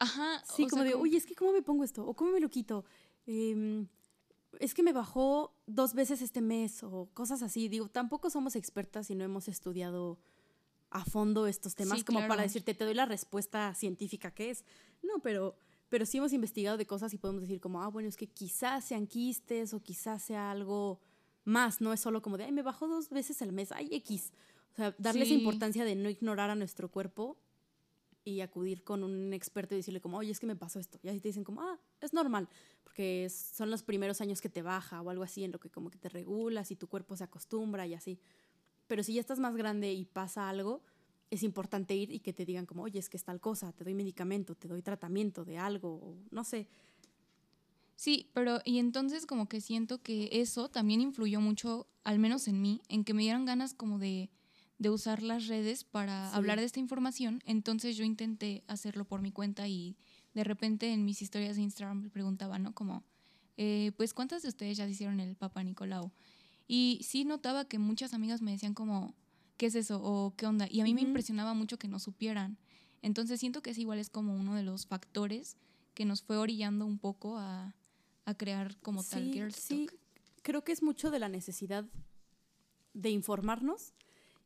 Ajá, 0.00 0.42
Sí, 0.44 0.66
como 0.66 0.82
sea, 0.82 0.90
de, 0.92 0.94
oye, 0.96 1.16
es 1.16 1.26
que 1.26 1.34
¿cómo 1.36 1.52
me 1.52 1.62
pongo 1.62 1.84
esto? 1.84 2.04
¿O 2.04 2.14
cómo 2.14 2.32
me 2.32 2.40
lo 2.40 2.48
quito? 2.50 2.84
Em, 3.26 3.86
es 4.58 4.74
que 4.74 4.82
me 4.82 4.92
bajó 4.92 5.54
dos 5.66 5.94
veces 5.94 6.20
este 6.22 6.40
mes 6.40 6.82
o 6.82 7.08
cosas 7.14 7.42
así. 7.42 7.68
Digo, 7.68 7.88
tampoco 7.88 8.28
somos 8.30 8.56
expertas 8.56 9.08
y 9.10 9.14
no 9.14 9.24
hemos 9.24 9.46
estudiado 9.46 10.18
a 10.90 11.04
fondo 11.04 11.46
estos 11.46 11.76
temas 11.76 11.98
Sí, 11.98 12.04
como 12.04 12.18
claro. 12.18 12.30
para 12.30 12.42
decirte, 12.42 12.74
te 12.74 12.84
doy 12.84 12.94
la 12.94 13.06
respuesta 13.06 13.72
científica 13.74 14.32
que 14.32 14.50
es. 14.50 14.64
No, 15.04 15.20
pero, 15.22 15.54
pero 15.88 16.04
sí 16.04 16.18
hemos 16.18 16.32
investigado 16.32 16.76
de 16.76 16.86
cosas 16.86 17.14
y 17.14 17.18
podemos 17.18 17.42
decir 17.42 17.60
como, 17.60 17.80
ah, 17.82 17.86
bueno, 17.88 18.08
es 18.08 18.16
que 18.16 18.26
quizás 18.26 18.84
sean 18.84 19.06
quistes 19.06 19.72
o 19.72 19.80
quizás 19.80 20.20
sea 20.22 20.50
algo 20.50 20.98
más. 21.44 21.80
No 21.80 21.92
es 21.92 22.00
solo 22.00 22.22
como 22.22 22.36
de, 22.38 22.44
ay, 22.44 22.52
me 22.52 22.62
bajó 22.62 22.88
dos 22.88 23.08
veces 23.10 23.40
al 23.42 23.52
mes, 23.52 23.70
ay, 23.70 23.88
X. 23.92 24.32
O 24.72 24.76
sea, 24.76 24.94
darle 24.98 25.22
esa 25.22 25.28
Sí. 25.34 25.38
importancia 25.38 25.84
de 25.84 25.94
no 25.94 26.10
ignorar 26.10 26.50
a 26.50 26.54
nuestro 26.56 26.90
cuerpo 26.90 27.36
y 28.30 28.40
acudir 28.40 28.82
con 28.84 29.02
un 29.02 29.32
experto 29.32 29.74
y 29.74 29.78
decirle 29.78 30.00
como, 30.00 30.18
oye, 30.18 30.30
es 30.30 30.40
que 30.40 30.46
me 30.46 30.56
pasó 30.56 30.78
esto. 30.78 30.98
Y 31.02 31.08
así 31.08 31.20
te 31.20 31.28
dicen 31.28 31.44
como, 31.44 31.62
ah, 31.62 31.78
es 32.00 32.12
normal, 32.12 32.48
porque 32.82 33.28
son 33.30 33.70
los 33.70 33.82
primeros 33.82 34.20
años 34.20 34.40
que 34.40 34.48
te 34.48 34.62
baja 34.62 35.02
o 35.02 35.10
algo 35.10 35.22
así, 35.22 35.44
en 35.44 35.52
lo 35.52 35.60
que 35.60 35.70
como 35.70 35.90
que 35.90 35.98
te 35.98 36.08
regulas 36.08 36.70
y 36.70 36.76
tu 36.76 36.88
cuerpo 36.88 37.16
se 37.16 37.24
acostumbra 37.24 37.86
y 37.86 37.94
así. 37.94 38.18
Pero 38.86 39.02
si 39.02 39.14
ya 39.14 39.20
estás 39.20 39.38
más 39.38 39.56
grande 39.56 39.92
y 39.92 40.04
pasa 40.04 40.48
algo, 40.48 40.82
es 41.30 41.42
importante 41.42 41.94
ir 41.94 42.10
y 42.10 42.20
que 42.20 42.32
te 42.32 42.44
digan 42.44 42.66
como, 42.66 42.82
oye, 42.82 42.98
es 42.98 43.08
que 43.08 43.16
es 43.16 43.24
tal 43.24 43.40
cosa, 43.40 43.72
te 43.72 43.84
doy 43.84 43.94
medicamento, 43.94 44.54
te 44.54 44.68
doy 44.68 44.82
tratamiento 44.82 45.44
de 45.44 45.58
algo, 45.58 45.94
o 45.94 46.16
no 46.30 46.44
sé. 46.44 46.68
Sí, 47.94 48.30
pero 48.32 48.60
y 48.64 48.78
entonces 48.78 49.26
como 49.26 49.48
que 49.48 49.60
siento 49.60 50.02
que 50.02 50.30
eso 50.32 50.70
también 50.70 51.00
influyó 51.00 51.40
mucho, 51.40 51.86
al 52.02 52.18
menos 52.18 52.48
en 52.48 52.62
mí, 52.62 52.80
en 52.88 53.04
que 53.04 53.14
me 53.14 53.22
dieran 53.22 53.44
ganas 53.44 53.74
como 53.74 53.98
de, 53.98 54.30
de 54.80 54.90
usar 54.90 55.22
las 55.22 55.46
redes 55.46 55.84
para 55.84 56.30
Sí. 56.30 56.36
hablar 56.36 56.58
de 56.58 56.64
esta 56.64 56.80
información. 56.80 57.40
Entonces 57.44 57.96
yo 57.96 58.04
intenté 58.04 58.64
hacerlo 58.66 59.04
por 59.04 59.20
mi 59.20 59.30
cuenta 59.30 59.68
y 59.68 59.96
de 60.34 60.42
repente 60.42 60.92
en 60.92 61.04
mis 61.04 61.20
historias 61.22 61.54
de 61.56 61.62
Instagram 61.62 62.00
me 62.02 62.10
preguntaban, 62.10 62.62
¿no? 62.62 62.72
Como, 62.74 63.04
eh, 63.58 63.92
pues 63.98 64.14
¿cuántas 64.14 64.42
de 64.42 64.48
ustedes 64.48 64.76
ya 64.78 64.88
hicieron 64.88 65.20
el 65.20 65.36
Papa 65.36 65.62
Nicolau? 65.62 66.10
Y 66.66 66.98
sí 67.02 67.24
notaba 67.24 67.66
que 67.66 67.78
muchas 67.78 68.14
amigas 68.14 68.40
me 68.40 68.52
decían 68.52 68.72
como, 68.74 69.14
¿qué 69.58 69.66
es 69.66 69.74
eso? 69.74 70.00
o 70.02 70.34
¿qué 70.34 70.46
onda? 70.46 70.66
Y 70.70 70.80
a 70.80 70.84
mí 70.84 70.94
me 70.94 71.02
impresionaba 71.02 71.52
mucho 71.52 71.78
que 71.78 71.86
no 71.88 71.98
supieran. 71.98 72.56
Entonces 73.02 73.38
siento 73.38 73.62
que 73.62 73.70
es 73.70 73.78
igual 73.78 73.98
es 73.98 74.08
como 74.08 74.34
uno 74.34 74.54
de 74.54 74.62
los 74.62 74.86
factores 74.86 75.56
que 75.94 76.06
nos 76.06 76.22
fue 76.22 76.38
orillando 76.38 76.86
un 76.86 76.98
poco 76.98 77.36
a, 77.38 77.74
a 78.24 78.34
crear 78.34 78.78
como 78.80 79.04
tal 79.04 79.30
Girls 79.30 79.56
sí, 79.56 79.86
Talk. 79.86 80.00
creo 80.42 80.64
que 80.64 80.72
es 80.72 80.82
mucho 80.82 81.10
de 81.10 81.18
la 81.18 81.28
necesidad 81.28 81.84
de 82.94 83.10
informarnos 83.10 83.92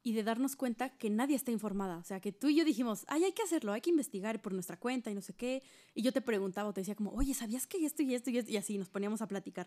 y 0.07 0.13
de 0.13 0.23
darnos 0.23 0.55
cuenta 0.55 0.91
que 0.91 1.09
nadie 1.09 1.35
está 1.35 1.51
informada. 1.51 1.97
O 1.97 2.05
sea, 2.05 2.21
que 2.21 2.31
tú 2.31 2.49
y 2.49 2.57
yo 2.57 2.65
dijimos, 2.67 3.07
ay, 3.09 3.25
hay 3.25 3.33
que 3.33 3.43
hacerlo, 3.43 3.73
hay 3.73 3.81
que 3.81 3.89
investigar 3.89 4.41
por 4.43 4.53
nuestra 4.53 4.79
cuenta 4.79 5.11
y 5.11 5.15
no 5.15 5.23
sé 5.23 5.33
qué. 5.33 5.63
Y 5.95 6.03
yo 6.03 6.13
te 6.13 6.21
preguntaba 6.21 6.69
o 6.69 6.75
te 6.75 6.83
decía 6.83 6.95
como, 6.95 7.11
oye, 7.13 7.33
¿sabías 7.33 7.67
que 7.67 7.83
esto 7.85 8.03
y 8.03 8.15
esto 8.15 8.31
y 8.31 8.37
esto? 8.37 8.51
Y 8.53 8.59
así 8.59 8.77
nos 8.77 8.91
poníamos 8.91 9.23
a 9.23 9.29
platicar. 9.29 9.67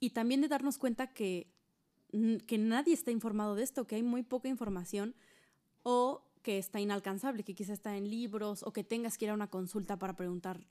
Y 0.00 0.10
también 0.10 0.40
de 0.40 0.48
darnos 0.48 0.78
cuenta 0.78 1.14
que, 1.14 1.46
que 2.48 2.58
nadie 2.58 2.92
está 2.92 3.12
informado 3.12 3.54
de 3.54 3.62
esto, 3.62 3.86
que 3.86 3.94
hay 3.94 4.02
muy 4.02 4.24
poca 4.24 4.48
información 4.48 5.14
o 5.84 6.24
que 6.42 6.58
está 6.58 6.80
inalcanzable, 6.80 7.44
que 7.44 7.54
quizá 7.54 7.72
está 7.72 7.96
en 7.96 8.10
libros 8.10 8.64
o 8.64 8.72
que 8.72 8.82
tengas 8.82 9.16
que 9.16 9.26
ir 9.26 9.30
a 9.30 9.34
una 9.34 9.48
consulta 9.48 9.96
para 9.96 10.16
preguntar 10.16 10.66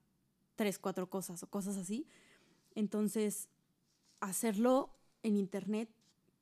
tres, 0.57 0.79
cuatro 0.79 1.09
cosas 1.09 1.41
o 1.43 1.47
cosas 1.49 1.77
así. 1.77 2.07
Entonces, 2.75 3.47
hacerlo 4.19 4.93
en 5.23 5.37
internet, 5.37 5.89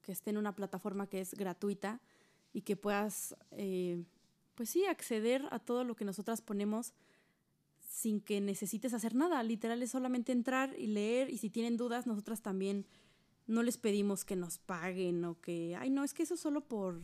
que 0.02 0.12
esté 0.12 0.32
en 0.32 0.38
una 0.38 0.56
plataforma 0.56 1.08
que 1.08 1.22
es 1.22 1.36
gratuita 1.36 2.02
y 2.56 2.62
que 2.62 2.78
puedas, 2.78 3.36
eh, 3.52 4.02
pues 4.56 4.70
sí, 4.70 4.86
acceder 4.86 5.44
a 5.52 5.60
todo 5.60 5.84
lo 5.84 5.96
que 5.98 6.06
nosotras 6.06 6.42
ponemos 6.42 6.94
sin 7.90 8.22
que 8.22 8.40
necesites 8.40 8.94
hacer 8.94 9.14
nada. 9.14 9.44
Literal 9.44 9.84
es 9.84 9.92
solamente 9.92 10.32
entrar 10.32 10.74
y 10.80 10.88
leer 10.88 11.30
y 11.30 11.38
si 11.38 11.50
tienen 11.50 11.76
dudas, 11.76 12.08
nosotras 12.08 12.42
también 12.42 12.86
no 13.46 13.62
les 13.62 13.78
pedimos 13.78 14.24
que 14.24 14.38
nos 14.38 14.58
paguen 14.58 15.26
o 15.26 15.40
que, 15.42 15.76
ay, 15.78 15.90
no, 15.90 16.06
es 16.06 16.14
que 16.14 16.24
eso 16.24 16.36
es 16.36 16.40
solo 16.40 16.62
por, 16.62 17.02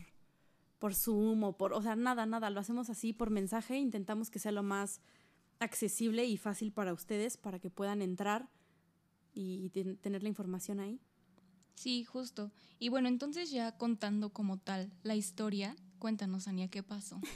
por 0.78 0.94
Zoom 0.94 1.44
o 1.44 1.56
por, 1.58 1.74
o 1.74 1.82
sea, 1.82 1.96
nada, 1.96 2.24
nada, 2.24 2.48
lo 2.48 2.58
hacemos 2.58 2.88
así 2.88 3.12
por 3.12 3.28
mensaje, 3.28 3.76
intentamos 3.76 4.30
que 4.30 4.38
sea 4.38 4.52
lo 4.52 4.62
más 4.62 5.00
accesible 5.58 6.24
y 6.24 6.38
fácil 6.38 6.72
para 6.72 6.94
ustedes 6.94 7.36
para 7.36 7.58
que 7.58 7.68
puedan 7.68 8.00
entrar 8.00 8.48
y 9.34 9.68
ten- 9.68 9.98
tener 9.98 10.22
la 10.22 10.30
información 10.30 10.80
ahí. 10.80 10.98
Sí, 11.74 12.04
justo. 12.04 12.52
Y 12.78 12.88
bueno, 12.88 13.08
entonces 13.08 13.50
ya 13.50 13.76
contando 13.76 14.30
como 14.32 14.58
tal 14.58 14.92
la 15.02 15.16
historia, 15.16 15.76
cuéntanos, 15.98 16.48
Ania, 16.48 16.68
¿qué 16.68 16.82
pasó? 16.82 17.20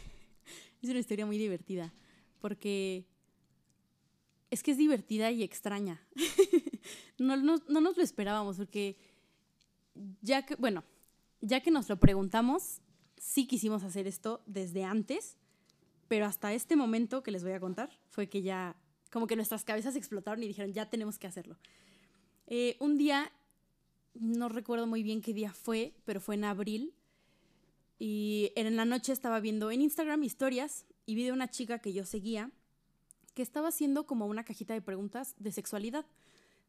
Es 0.83 0.91
una 0.91 1.01
historia 1.01 1.27
muy 1.27 1.39
divertida, 1.39 1.93
porque 2.39 3.07
es 4.51 4.63
que 4.63 4.71
es 4.71 4.79
divertida 4.79 5.31
y 5.33 5.43
extraña. 5.43 6.01
no, 7.19 7.37
no- 7.37 7.63
no 7.69 7.81
nos 7.81 7.97
lo 7.97 8.03
esperábamos, 8.05 8.57
porque 8.59 8.97
ya 10.21 10.45
que, 10.45 10.55
bueno, 10.57 10.85
ya 11.41 11.61
que 11.61 11.71
nos 11.73 11.89
lo 11.89 11.99
preguntamos, 11.99 12.83
sí 13.17 13.47
quisimos 13.47 13.83
hacer 13.83 14.07
esto 14.07 14.43
desde 14.47 14.85
antes, 14.85 15.37
pero 16.09 16.27
hasta 16.27 16.53
este 16.53 16.77
momento 16.77 17.23
que 17.23 17.31
les 17.33 17.43
voy 17.43 17.53
a 17.53 17.61
contar 17.61 17.91
fue 18.11 18.29
que 18.29 18.43
ya, 18.43 18.77
como 19.11 19.27
que 19.27 19.35
nuestras 19.35 19.65
cabezas 19.65 19.97
explotaron 19.97 20.43
y 20.45 20.47
dijeron, 20.49 20.73
ya 20.73 20.89
tenemos 20.89 21.19
que 21.19 21.27
hacerlo. 21.27 21.57
Eh, 22.47 22.77
un 22.79 22.97
día, 22.99 23.33
no 24.21 24.49
recuerdo 24.49 24.87
muy 24.87 25.03
bien 25.03 25.21
qué 25.23 25.33
día 25.33 25.53
fue, 25.53 25.95
pero 26.05 26.21
fue 26.21 26.35
en 26.35 26.45
abril, 26.45 26.95
y 27.99 28.53
en 28.57 28.77
la 28.77 28.85
noche 28.85 29.13
estaba 29.13 29.41
viendo 29.41 29.71
en 29.71 29.81
Instagram 29.81 30.23
historias 30.23 30.85
y 31.07 31.15
vi 31.15 31.25
de 31.25 31.33
una 31.33 31.49
chica 31.49 31.79
que 31.79 31.93
yo 31.93 32.05
seguía 32.05 32.51
que 33.35 33.43
estaba 33.43 33.69
haciendo 33.69 34.07
como 34.07 34.27
una 34.27 34.45
cajita 34.45 34.75
de 34.75 34.81
preguntas 34.83 35.35
de 35.39 35.53
sexualidad, 35.53 36.07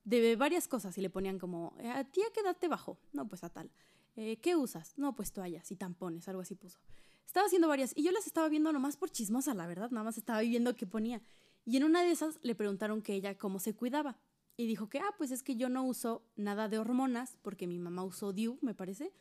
de 0.03 0.35
varias 0.35 0.67
cosas 0.67 0.97
y 0.97 1.01
le 1.01 1.09
ponían 1.09 1.39
como, 1.39 1.73
"Eh, 1.79 1.89
¿a 1.89 2.03
ti 2.03 2.21
a 2.21 2.31
qué 2.33 2.41
edad 2.41 2.57
te? 2.57 2.69
No, 3.13 3.27
pues 3.27 3.43
a 3.43 3.49
tal. 3.49 3.71
"Eh, 4.15 4.37
¿Qué 4.41 4.55
usas? 4.55 4.93
No, 4.97 5.15
pues 5.15 5.31
toallas 5.31 5.71
y 5.71 5.75
tampones, 5.75 6.27
algo 6.27 6.41
así 6.41 6.55
puso. 6.55 6.79
Estaba 7.25 7.45
haciendo 7.45 7.67
varias 7.67 7.93
y 7.95 8.03
yo 8.03 8.11
las 8.11 8.25
estaba 8.27 8.47
viendo 8.49 8.71
nomás 8.71 8.97
por 8.97 9.09
chismosa, 9.09 9.53
la 9.53 9.67
verdad, 9.67 9.91
nada 9.91 10.03
más 10.03 10.17
estaba 10.17 10.41
viendo 10.41 10.75
qué 10.75 10.85
ponía. 10.85 11.21
Y 11.65 11.75
en 11.77 11.83
una 11.83 12.03
de 12.03 12.11
esas 12.11 12.39
le 12.41 12.55
preguntaron 12.55 13.01
que 13.01 13.13
ella 13.13 13.37
cómo 13.37 13.59
se 13.59 13.73
cuidaba. 13.73 14.17
Y 14.57 14.65
dijo 14.65 14.89
que, 14.89 14.99
ah, 14.99 15.13
pues 15.17 15.31
es 15.31 15.43
que 15.43 15.55
yo 15.55 15.69
no 15.69 15.83
uso 15.83 16.25
nada 16.35 16.67
de 16.67 16.79
hormonas 16.79 17.37
porque 17.43 17.67
mi 17.67 17.77
mamá 17.77 18.03
usó 18.03 18.33
DIU, 18.33 18.57
me 18.61 18.73
parece, 18.73 19.13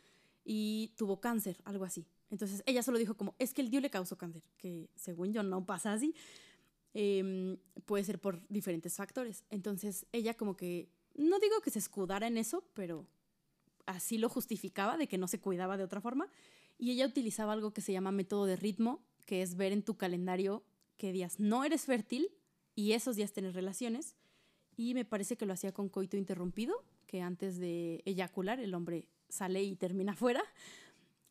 y 0.45 0.95
tuvo 0.97 1.21
cáncer, 1.21 1.59
algo 1.65 1.85
así. 1.85 2.07
Entonces 2.31 2.63
ella 2.67 2.83
solo 2.83 2.99
dijo 2.99 3.17
como, 3.17 3.35
es 3.39 3.53
que 3.53 3.61
el 3.61 3.71
DIU 3.71 3.81
le 3.81 3.91
causó 3.91 4.17
cáncer, 4.17 4.43
que 4.57 4.89
según 4.95 5.33
yo 5.33 5.43
no 5.43 5.65
pasa 5.67 5.93
así. 5.93 6.15
Em, 6.95 7.59
puede 7.85 8.05
ser 8.05 8.19
por 8.19 8.41
diferentes 8.49 8.95
factores. 8.95 9.45
Entonces 9.51 10.07
ella 10.13 10.33
como 10.33 10.57
que, 10.57 10.89
no 11.15 11.39
digo 11.39 11.61
que 11.61 11.71
se 11.71 11.79
escudara 11.79 12.27
en 12.27 12.39
eso, 12.39 12.65
pero 12.73 13.07
así 13.85 14.17
lo 14.17 14.31
justificaba 14.31 14.97
de 14.97 15.07
que 15.07 15.19
no 15.19 15.29
se 15.29 15.39
cuidaba 15.39 15.77
de 15.77 15.85
otra 15.85 16.01
forma. 16.01 16.31
Y 16.79 16.93
ella 16.93 17.07
utilizaba 17.07 17.53
algo 17.53 17.75
que 17.75 17.83
se 17.83 17.93
llama 17.93 18.13
método 18.13 18.47
de 18.47 18.57
ritmo, 18.57 19.05
que 19.27 19.43
es 19.43 19.57
ver 19.57 19.73
en 19.73 19.83
tu 19.83 19.99
calendario 19.99 20.65
qué 20.97 21.13
días 21.13 21.39
no 21.39 21.65
eres 21.65 21.85
fértil 21.85 22.31
y 22.75 22.93
esos 22.93 23.17
días 23.17 23.33
tener 23.33 23.55
relaciones. 23.55 24.17
Y 24.77 24.95
me 24.95 25.05
parece 25.05 25.37
que 25.37 25.47
lo 25.47 25.55
hacía 25.55 25.73
con 25.73 25.89
coito 25.89 26.17
interrumpido, 26.17 26.85
que 27.07 27.23
antes 27.23 27.59
de 27.59 28.03
eyacular 28.05 28.61
el 28.61 28.75
hombre 28.75 29.09
sale 29.29 29.63
y 29.63 29.75
termina 29.77 30.15
fuera. 30.17 30.43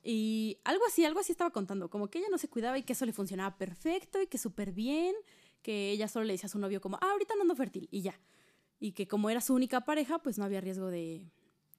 Y 0.04 0.60
algo 0.64 0.86
así, 0.86 1.04
algo 1.04 1.20
así 1.20 1.32
estaba 1.32 1.50
contando, 1.50 1.90
como 1.90 2.10
que 2.10 2.20
ella 2.20 2.28
no 2.30 2.38
se 2.38 2.48
cuidaba 2.48 2.78
y 2.78 2.84
que 2.84 2.94
eso 2.94 3.06
le 3.06 3.14
funcionaba 3.14 3.58
perfecto 3.58 4.22
y 4.22 4.28
que 4.28 4.38
súper 4.38 4.72
bien, 4.72 5.16
que 5.64 5.92
ella 5.92 6.08
solo 6.08 6.25
le 6.25 6.34
decía 6.34 6.46
a 6.46 6.50
su 6.50 6.60
novio 6.60 6.80
como, 6.80 6.98
ah, 7.02 7.12
ahorita 7.12 7.34
no 7.36 7.42
ando 7.42 7.56
fértil 7.56 7.88
y 7.90 8.02
ya. 8.02 8.20
Y 8.80 8.92
que 8.92 9.08
como 9.08 9.30
era 9.30 9.42
su 9.42 9.54
única 9.56 9.82
pareja, 9.82 10.20
pues 10.20 10.38
no 10.38 10.44
había 10.44 10.62
riesgo 10.62 10.88
de 10.88 11.16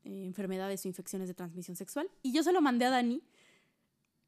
eh, 0.03 0.25
enfermedades 0.25 0.85
o 0.85 0.89
infecciones 0.89 1.29
de 1.29 1.35
transmisión 1.35 1.77
sexual. 1.77 2.11
Y 2.23 2.33
yo 2.33 2.43
se 2.43 2.53
lo 2.53 2.61
mandé 2.61 2.87
a 2.87 2.91
Dani. 2.91 3.23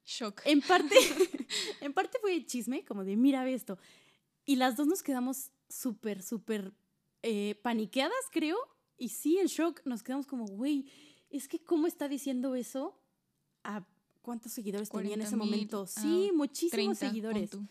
Shock. 0.04 0.42
En 0.44 0.60
parte, 0.60 0.94
en 1.80 1.92
parte 1.92 2.18
fue 2.20 2.44
chisme, 2.46 2.84
como 2.84 3.04
de, 3.04 3.16
mira, 3.16 3.42
ve 3.44 3.54
esto. 3.54 3.78
Y 4.44 4.56
las 4.56 4.76
dos 4.76 4.86
nos 4.86 5.02
quedamos 5.02 5.50
súper, 5.68 6.22
súper 6.22 6.72
eh, 7.22 7.54
paniqueadas, 7.62 8.16
creo. 8.30 8.56
Y 8.96 9.10
sí, 9.10 9.38
en 9.38 9.46
shock, 9.46 9.80
nos 9.84 10.02
quedamos 10.02 10.26
como, 10.26 10.46
güey, 10.46 10.86
es 11.30 11.46
que 11.48 11.60
cómo 11.60 11.86
está 11.86 12.08
diciendo 12.08 12.54
eso 12.54 12.98
a 13.64 13.86
cuántos 14.22 14.52
seguidores 14.52 14.88
tenía 14.90 15.14
en 15.14 15.20
ese 15.22 15.36
40,000, 15.36 15.38
momento. 15.50 15.82
ah, 15.96 16.00
Sí, 16.02 16.30
muchísimos 16.34 16.70
30, 16.70 16.88
pon 16.88 16.96
seguidores. 16.96 17.50
tú. 17.50 17.66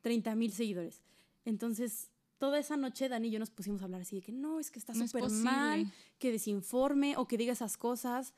30 0.00 0.34
mil 0.34 0.52
seguidores. 0.52 1.02
Entonces, 1.44 2.10
toda 2.38 2.58
esa 2.58 2.76
noche 2.76 3.08
Dani 3.08 3.28
y 3.28 3.30
yo 3.30 3.38
nos 3.38 3.50
pusimos 3.50 3.80
a 3.82 3.84
hablar 3.84 4.00
así 4.02 4.16
de 4.16 4.22
que 4.22 4.32
no, 4.32 4.60
es 4.60 4.70
que 4.70 4.78
está 4.78 4.92
No 4.94 5.04
es 5.04 5.10
súper 5.10 5.30
mal, 5.30 5.92
que 6.18 6.30
desinforme 6.32 7.16
o 7.16 7.26
que 7.26 7.36
diga 7.38 7.52
esas 7.52 7.76
cosas, 7.76 8.34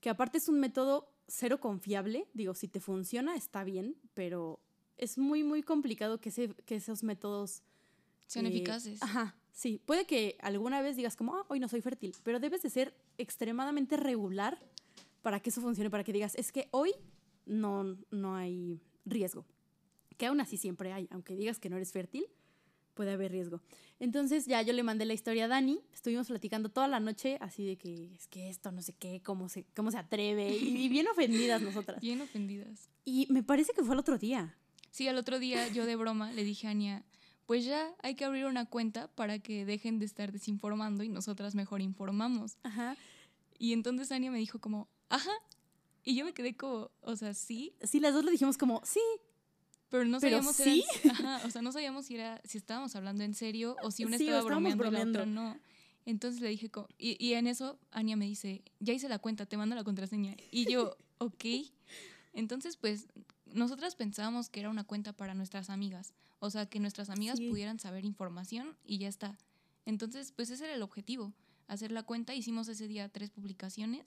que 0.00 0.10
aparte 0.10 0.38
es 0.38 0.48
un 0.48 0.58
método 0.60 1.08
cero 1.28 1.60
confiable. 1.60 2.28
Digo, 2.34 2.54
si 2.54 2.68
te 2.68 2.80
funciona, 2.80 3.34
está 3.36 3.64
bien, 3.64 3.96
pero 4.14 4.60
es 4.96 5.16
muy, 5.18 5.42
muy 5.44 5.62
complicado 5.62 6.20
que, 6.20 6.28
ese- 6.30 6.54
que 6.66 6.76
esos 6.76 7.02
métodos... 7.02 7.62
Sean 8.26 8.46
eh, 8.46 8.50
eficaces. 8.50 9.02
Ajá, 9.02 9.36
sí. 9.52 9.80
Puede 9.84 10.06
que 10.06 10.36
alguna 10.40 10.82
vez 10.82 10.96
digas 10.96 11.16
como, 11.16 11.36
ah, 11.36 11.46
hoy 11.48 11.60
no 11.60 11.68
soy 11.68 11.80
fértil, 11.80 12.14
pero 12.22 12.40
debes 12.40 12.62
de 12.62 12.70
ser 12.70 12.94
extremadamente 13.18 13.96
regular 13.96 14.58
para 15.22 15.40
que 15.40 15.50
eso 15.50 15.60
funcione, 15.60 15.90
para 15.90 16.04
que 16.04 16.12
digas, 16.12 16.34
es 16.34 16.52
que 16.52 16.68
hoy 16.72 16.92
no, 17.46 17.96
no 18.10 18.34
hay 18.34 18.80
riesgo. 19.04 19.46
Que 20.16 20.26
aún 20.26 20.40
así 20.40 20.56
siempre 20.56 20.92
hay, 20.92 21.08
aunque 21.10 21.36
digas 21.36 21.58
que 21.58 21.70
no 21.70 21.76
eres 21.76 21.92
fértil, 21.92 22.26
puede 22.94 23.12
haber 23.12 23.32
riesgo. 23.32 23.60
Entonces 24.00 24.46
ya 24.46 24.62
yo 24.62 24.72
le 24.72 24.82
mandé 24.82 25.04
la 25.04 25.14
historia 25.14 25.46
a 25.46 25.48
Dani, 25.48 25.80
estuvimos 25.92 26.28
platicando 26.28 26.68
toda 26.68 26.88
la 26.88 27.00
noche 27.00 27.38
así 27.40 27.64
de 27.64 27.76
que 27.76 28.14
es 28.14 28.26
que 28.26 28.48
esto 28.48 28.72
no 28.72 28.82
sé 28.82 28.92
qué, 28.92 29.22
cómo 29.22 29.48
se, 29.48 29.64
cómo 29.74 29.90
se 29.90 29.98
atreve, 29.98 30.54
y 30.54 30.88
bien 30.88 31.06
ofendidas 31.08 31.62
nosotras. 31.62 32.00
Bien 32.00 32.20
ofendidas. 32.20 32.90
Y 33.04 33.26
me 33.30 33.42
parece 33.42 33.72
que 33.72 33.82
fue 33.82 33.94
el 33.94 34.00
otro 34.00 34.18
día. 34.18 34.56
Sí, 34.90 35.08
al 35.08 35.16
otro 35.16 35.38
día 35.38 35.68
yo 35.68 35.86
de 35.86 35.96
broma 35.96 36.32
le 36.32 36.44
dije 36.44 36.66
a 36.66 36.70
Ania, 36.70 37.04
pues 37.46 37.64
ya 37.64 37.94
hay 38.02 38.14
que 38.14 38.24
abrir 38.24 38.46
una 38.46 38.66
cuenta 38.66 39.08
para 39.08 39.38
que 39.38 39.64
dejen 39.64 39.98
de 39.98 40.06
estar 40.06 40.32
desinformando 40.32 41.02
y 41.02 41.08
nosotras 41.08 41.54
mejor 41.54 41.80
informamos. 41.80 42.56
Ajá. 42.62 42.96
Y 43.58 43.72
entonces 43.72 44.10
Ania 44.12 44.30
me 44.30 44.38
dijo 44.38 44.58
como, 44.60 44.88
ajá. 45.08 45.30
Y 46.04 46.16
yo 46.16 46.24
me 46.24 46.32
quedé 46.34 46.56
como, 46.56 46.90
o 47.02 47.14
sea, 47.16 47.32
sí, 47.34 47.74
Sí, 47.82 48.00
las 48.00 48.12
dos 48.14 48.24
le 48.24 48.32
dijimos 48.32 48.58
como, 48.58 48.80
sí, 48.84 49.00
pero 49.88 50.04
no 50.04 50.18
Pero 50.20 50.42
sabíamos 50.42 50.56
sí. 50.56 50.84
era- 51.04 51.12
ajá, 51.40 51.46
o 51.46 51.50
sea, 51.50 51.62
no 51.62 51.70
sabíamos 51.72 52.06
si 52.06 52.14
era 52.16 52.40
si 52.44 52.58
estábamos 52.58 52.96
hablando 52.96 53.22
en 53.24 53.34
serio 53.34 53.76
o 53.82 53.90
si 53.90 54.04
una 54.04 54.18
Sí, 54.18 54.24
estaba 54.24 54.40
estábamos 54.40 54.74
bromeando, 54.76 54.84
y 54.86 54.90
la 54.90 54.98
otra 55.00 55.24
bromeando. 55.24 55.54
no. 55.54 55.60
Entonces 56.04 56.40
le 56.40 56.48
dije, 56.48 56.68
co- 56.70 56.88
y, 56.98 57.24
y 57.24 57.34
en 57.34 57.46
eso 57.46 57.78
Ania 57.92 58.16
me 58.16 58.24
dice, 58.26 58.62
ya 58.80 58.92
hice 58.92 59.08
la 59.08 59.20
cuenta, 59.20 59.46
te 59.46 59.56
mando 59.56 59.76
la 59.76 59.84
contraseña. 59.84 60.34
Y 60.50 60.64
yo, 60.66 60.96
ok. 61.18 61.44
Entonces, 62.32 62.76
pues, 62.76 63.06
nosotras 63.54 63.94
pensábamos 63.96 64.48
que 64.48 64.60
era 64.60 64.70
una 64.70 64.84
cuenta 64.84 65.12
para 65.12 65.34
nuestras 65.34 65.70
amigas. 65.70 66.14
O 66.38 66.50
sea, 66.50 66.66
que 66.66 66.80
nuestras 66.80 67.10
amigas 67.10 67.38
Sí. 67.38 67.48
pudieran 67.48 67.78
saber 67.78 68.04
información 68.04 68.76
y 68.84 68.98
ya 68.98 69.08
está. 69.08 69.38
Entonces, 69.86 70.32
pues 70.32 70.50
ese 70.50 70.64
era 70.64 70.74
el 70.74 70.82
objetivo, 70.82 71.32
hacer 71.68 71.92
la 71.92 72.02
cuenta. 72.02 72.34
Hicimos 72.34 72.68
ese 72.68 72.86
día 72.88 73.08
tres 73.08 73.30
publicaciones 73.30 74.06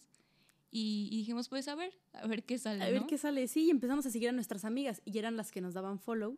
y, 0.71 1.07
y 1.11 1.17
dijimos, 1.17 1.47
pues, 1.49 1.67
a 1.67 1.75
ver, 1.75 1.93
a 2.13 2.27
ver 2.27 2.43
qué 2.43 2.57
sale. 2.57 2.83
a 2.83 2.89
ver 2.89 3.01
¿no? 3.01 3.07
qué 3.07 3.17
sale. 3.17 3.47
Sí, 3.47 3.65
y 3.65 3.69
empezamos 3.69 4.05
a 4.05 4.09
seguir 4.09 4.29
a 4.29 4.31
nuestras 4.33 4.65
amigas 4.65 5.01
y 5.05 5.17
eran 5.17 5.37
las 5.37 5.51
que 5.51 5.61
nos 5.61 5.73
daban 5.73 5.99
follow 5.99 6.37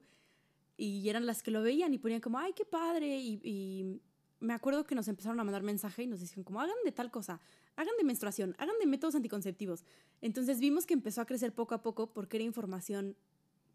y 0.77 1.09
eran 1.09 1.25
las 1.25 1.41
que 1.41 1.49
lo 1.51 1.61
veían 1.63 1.93
y 1.93 1.97
ponían 1.97 2.21
como, 2.21 2.37
ay, 2.37 2.53
qué 2.55 2.65
padre. 2.65 3.19
Y, 3.19 3.39
y 3.43 4.01
me 4.39 4.53
acuerdo 4.53 4.85
que 4.85 4.93
nos 4.93 5.07
empezaron 5.07 5.39
a 5.39 5.43
mandar 5.43 5.63
mensaje 5.63 6.03
y 6.03 6.07
nos 6.07 6.19
decían 6.19 6.43
como, 6.43 6.61
hagan 6.61 6.75
de 6.85 6.91
tal 6.91 7.09
cosa, 7.09 7.39
hagan 7.77 7.95
de 7.97 8.03
menstruación, 8.03 8.55
hagan 8.57 8.77
de 8.79 8.87
métodos 8.87 9.15
anticonceptivos. 9.15 9.85
Entonces 10.21 10.59
vimos 10.59 10.85
que 10.85 10.93
empezó 10.93 11.21
a 11.21 11.25
crecer 11.25 11.53
poco 11.53 11.75
a 11.75 11.81
poco 11.81 12.11
porque 12.11 12.37
era 12.37 12.43
información 12.43 13.15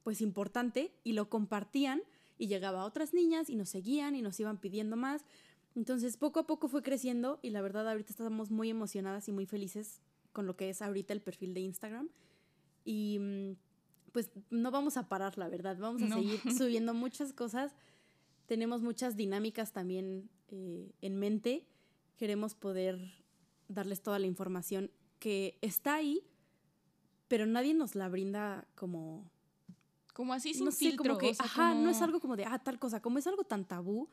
pues 0.03 0.21
importante 0.21 0.93
y 1.05 1.13
lo 1.13 1.31
compartían 1.31 2.03
y 2.37 2.49
llegaba 2.49 2.83
a 2.83 2.85
otras 2.85 3.15
niñas 3.15 3.49
y 3.49 3.55
nos 3.55 3.69
seguían 3.69 4.17
y 4.17 4.23
nos 4.23 4.39
iban 4.41 4.59
pidiendo 4.59 4.97
más. 4.97 5.25
Entonces 5.77 6.17
poco 6.17 6.41
a 6.41 6.47
poco 6.47 6.69
fue 6.69 6.83
creciendo 6.83 7.39
y 7.43 7.51
la 7.51 7.63
verdad 7.63 7.89
ahorita 7.89 8.11
estamos 8.11 8.51
muy 8.51 8.69
emocionadas 8.69 9.29
y 9.29 9.33
muy 9.33 9.47
felices 9.47 10.01
con 10.33 10.47
lo 10.47 10.57
que 10.57 10.69
es 10.69 10.83
ahorita 10.83 11.13
el 11.13 11.23
perfil 11.23 11.55
de 11.55 11.61
Instagram. 11.61 12.09
Y 12.85 13.19
mm, 13.21 13.53
pues 14.11 14.31
no 14.51 14.73
vamos 14.73 14.97
a 14.97 15.09
parar, 15.09 15.39
la 15.39 15.49
verdad, 15.49 15.77
vamos 15.79 16.03
a 16.03 16.09
seguir 16.09 16.41
subiendo 16.59 16.93
muchas 16.93 17.33
cosas. 17.33 17.73
Tenemos 18.47 18.83
muchas 18.83 19.17
dinámicas 19.17 19.73
también 19.73 20.29
eh, 20.49 20.91
en 21.01 21.17
mente. 21.21 21.69
Queremos 22.17 22.57
poder 22.57 23.22
darles 23.69 24.03
toda 24.03 24.19
la 24.19 24.27
información 24.27 24.91
que 25.19 25.59
está 25.61 25.95
ahí, 25.95 26.25
pero 27.29 27.47
nadie 27.47 27.75
nos 27.75 27.95
la 27.95 28.09
brinda 28.09 28.67
como... 28.75 29.31
Como 30.13 30.35
así 30.35 30.53
sin 30.53 30.71
filtro. 30.73 31.17
que, 31.17 31.35
ajá, 31.39 31.75
no 31.75 31.89
es 31.89 32.03
algo 32.03 32.21
como 32.21 32.37
de, 32.37 32.45
ah, 32.45 32.59
tal 32.59 32.79
cosa. 32.79 33.01
Como 33.01 33.19
es 33.19 33.27
algo 33.27 33.45
tan 33.45 33.65
tabú, 33.65 34.11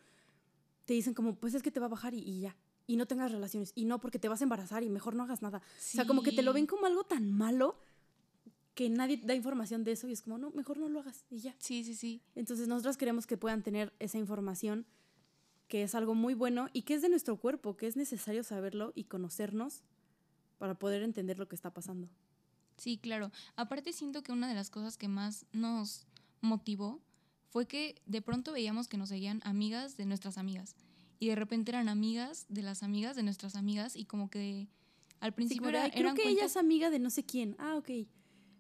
te 0.86 0.94
dicen 0.94 1.14
como, 1.14 1.36
pues 1.36 1.54
es 1.56 1.62
que 1.62 1.72
te 1.72 1.82
va 1.82 1.88
a 1.88 1.90
bajar 1.90 2.14
y, 2.14 2.40
ya. 2.40 2.56
Y 2.88 2.96
no 2.96 3.06
tengas 3.06 3.32
relaciones. 3.32 3.74
Y 3.76 3.84
no, 3.84 4.00
porque 4.00 4.18
te 4.18 4.30
vas 4.30 4.40
a 4.40 4.46
embarazar 4.46 4.82
y 4.84 4.90
mejor 4.90 5.16
no 5.16 5.24
hagas 5.24 5.42
nada. 5.42 5.58
O 5.58 5.62
sea, 5.78 6.08
como 6.08 6.24
que 6.24 6.32
te 6.32 6.42
lo 6.42 6.54
ven 6.54 6.68
como 6.68 6.86
algo 6.86 7.04
tan 7.04 7.30
malo 7.30 7.76
que 8.80 8.90
nadie 8.90 9.18
da 9.22 9.36
información 9.36 9.84
de 9.84 9.92
eso 9.92 10.08
y 10.08 10.14
es 10.14 10.22
como, 10.22 10.38
no, 10.38 10.52
mejor 10.52 10.78
no 10.78 10.88
lo 10.88 11.02
hagas 11.02 11.26
y 11.30 11.40
ya. 11.40 11.54
Sí, 11.60 11.84
sí, 11.84 11.96
sí. 11.96 12.22
Entonces 12.34 12.70
nosotros 12.70 12.96
queremos 12.96 13.28
que 13.28 13.36
puedan 13.36 13.62
tener 13.62 13.92
esa 14.00 14.18
información, 14.18 14.86
que 15.70 15.84
es 15.84 15.96
algo 15.96 16.16
muy 16.16 16.34
bueno 16.34 16.68
y 16.74 16.82
que 16.82 16.96
es 16.96 17.02
de 17.02 17.10
nuestro 17.10 17.38
cuerpo, 17.38 17.78
que 17.78 17.88
es 17.88 17.96
necesario 17.96 18.44
saberlo 18.44 18.92
y 18.96 19.06
conocernos 19.06 19.84
para 20.58 20.76
poder 20.76 21.04
entender 21.04 21.40
lo 21.40 21.48
que 21.48 21.56
está 21.56 21.72
pasando. 21.72 22.10
Sí, 22.76 22.98
claro. 22.98 23.32
Aparte 23.56 23.94
siento 23.94 24.24
que 24.24 24.32
una 24.32 24.50
de 24.50 24.56
las 24.56 24.70
cosas 24.70 24.98
que 24.98 25.08
más 25.08 25.46
nos 25.54 26.08
motivó 26.42 27.00
fue 27.50 27.68
que 27.68 28.02
de 28.06 28.22
pronto 28.22 28.52
veíamos 28.52 28.88
que 28.88 28.98
nos 28.98 29.10
seguían 29.10 29.42
amigas 29.46 29.96
de 29.96 30.06
nuestras 30.06 30.38
amigas 30.38 30.76
y 31.20 31.28
de 31.28 31.36
repente 31.36 31.72
eran 31.72 31.88
amigas 31.88 32.46
de 32.50 32.64
las 32.64 32.82
amigas 32.82 33.16
de 33.16 33.24
nuestras 33.24 33.56
amigas 33.56 33.96
y 33.96 34.06
como 34.06 34.30
que 34.30 34.68
al 35.20 35.34
principio 35.34 35.70
era, 35.70 35.90
creo 35.92 36.14
que 36.16 36.30
ella 36.30 36.46
es 36.46 36.58
amiga 36.58 36.90
de 36.90 37.00
no 37.00 37.10
sé 37.10 37.24
quién. 37.24 37.56
Ah, 37.60 37.76
ok. 37.76 38.08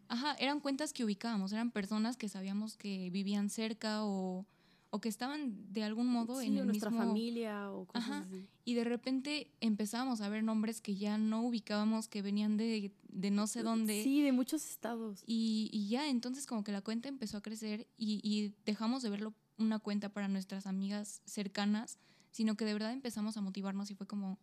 Ajá, 0.09 0.35
eran 0.39 0.59
cuentas 0.59 0.91
que 0.91 1.05
ubicábamos, 1.05 1.53
eran 1.53 1.71
personas 1.71 2.17
que 2.17 2.29
sabíamos 2.29 2.75
que 2.77 3.09
vivían 3.11 3.49
cerca 3.49 4.03
o, 4.03 4.45
o 4.91 4.99
que 4.99 5.09
estaban 5.09 5.71
de 5.71 5.83
algún 5.83 6.07
modo 6.07 6.41
en 6.41 6.57
el 6.57 6.65
nuestra 6.65 6.91
familia 6.91 7.71
o 7.71 7.85
cosas 7.85 8.09
Ajá, 8.09 8.27
Y 8.65 8.73
de 8.73 8.83
repente 8.83 9.51
empezábamos 9.61 10.21
a 10.21 10.29
ver 10.29 10.43
nombres 10.43 10.81
que 10.81 10.95
ya 10.95 11.17
no 11.17 11.43
ubicábamos, 11.43 12.07
que 12.07 12.21
venían 12.21 12.57
de, 12.57 12.91
de 13.07 13.31
no 13.31 13.47
sé 13.47 13.63
dónde. 13.63 14.03
Sí, 14.03 14.21
de 14.21 14.31
muchos 14.31 14.69
estados. 14.69 15.23
Y, 15.25 15.69
y, 15.71 15.89
ya, 15.89 16.09
entonces 16.09 16.45
como 16.45 16.63
que 16.63 16.71
la 16.71 16.81
cuenta 16.81 17.07
empezó 17.09 17.37
a 17.37 17.41
crecer 17.41 17.87
y, 17.97 18.19
y 18.23 18.53
dejamos 18.65 19.03
de 19.03 19.09
verlo 19.09 19.33
una 19.57 19.79
cuenta 19.79 20.09
para 20.09 20.27
nuestras 20.27 20.65
amigas 20.65 21.21
cercanas, 21.25 21.99
sino 22.31 22.55
que 22.55 22.65
de 22.65 22.73
verdad 22.73 22.93
empezamos 22.93 23.37
a 23.37 23.41
motivarnos 23.41 23.91
y 23.91 23.95
fue 23.95 24.07
como, 24.07 24.39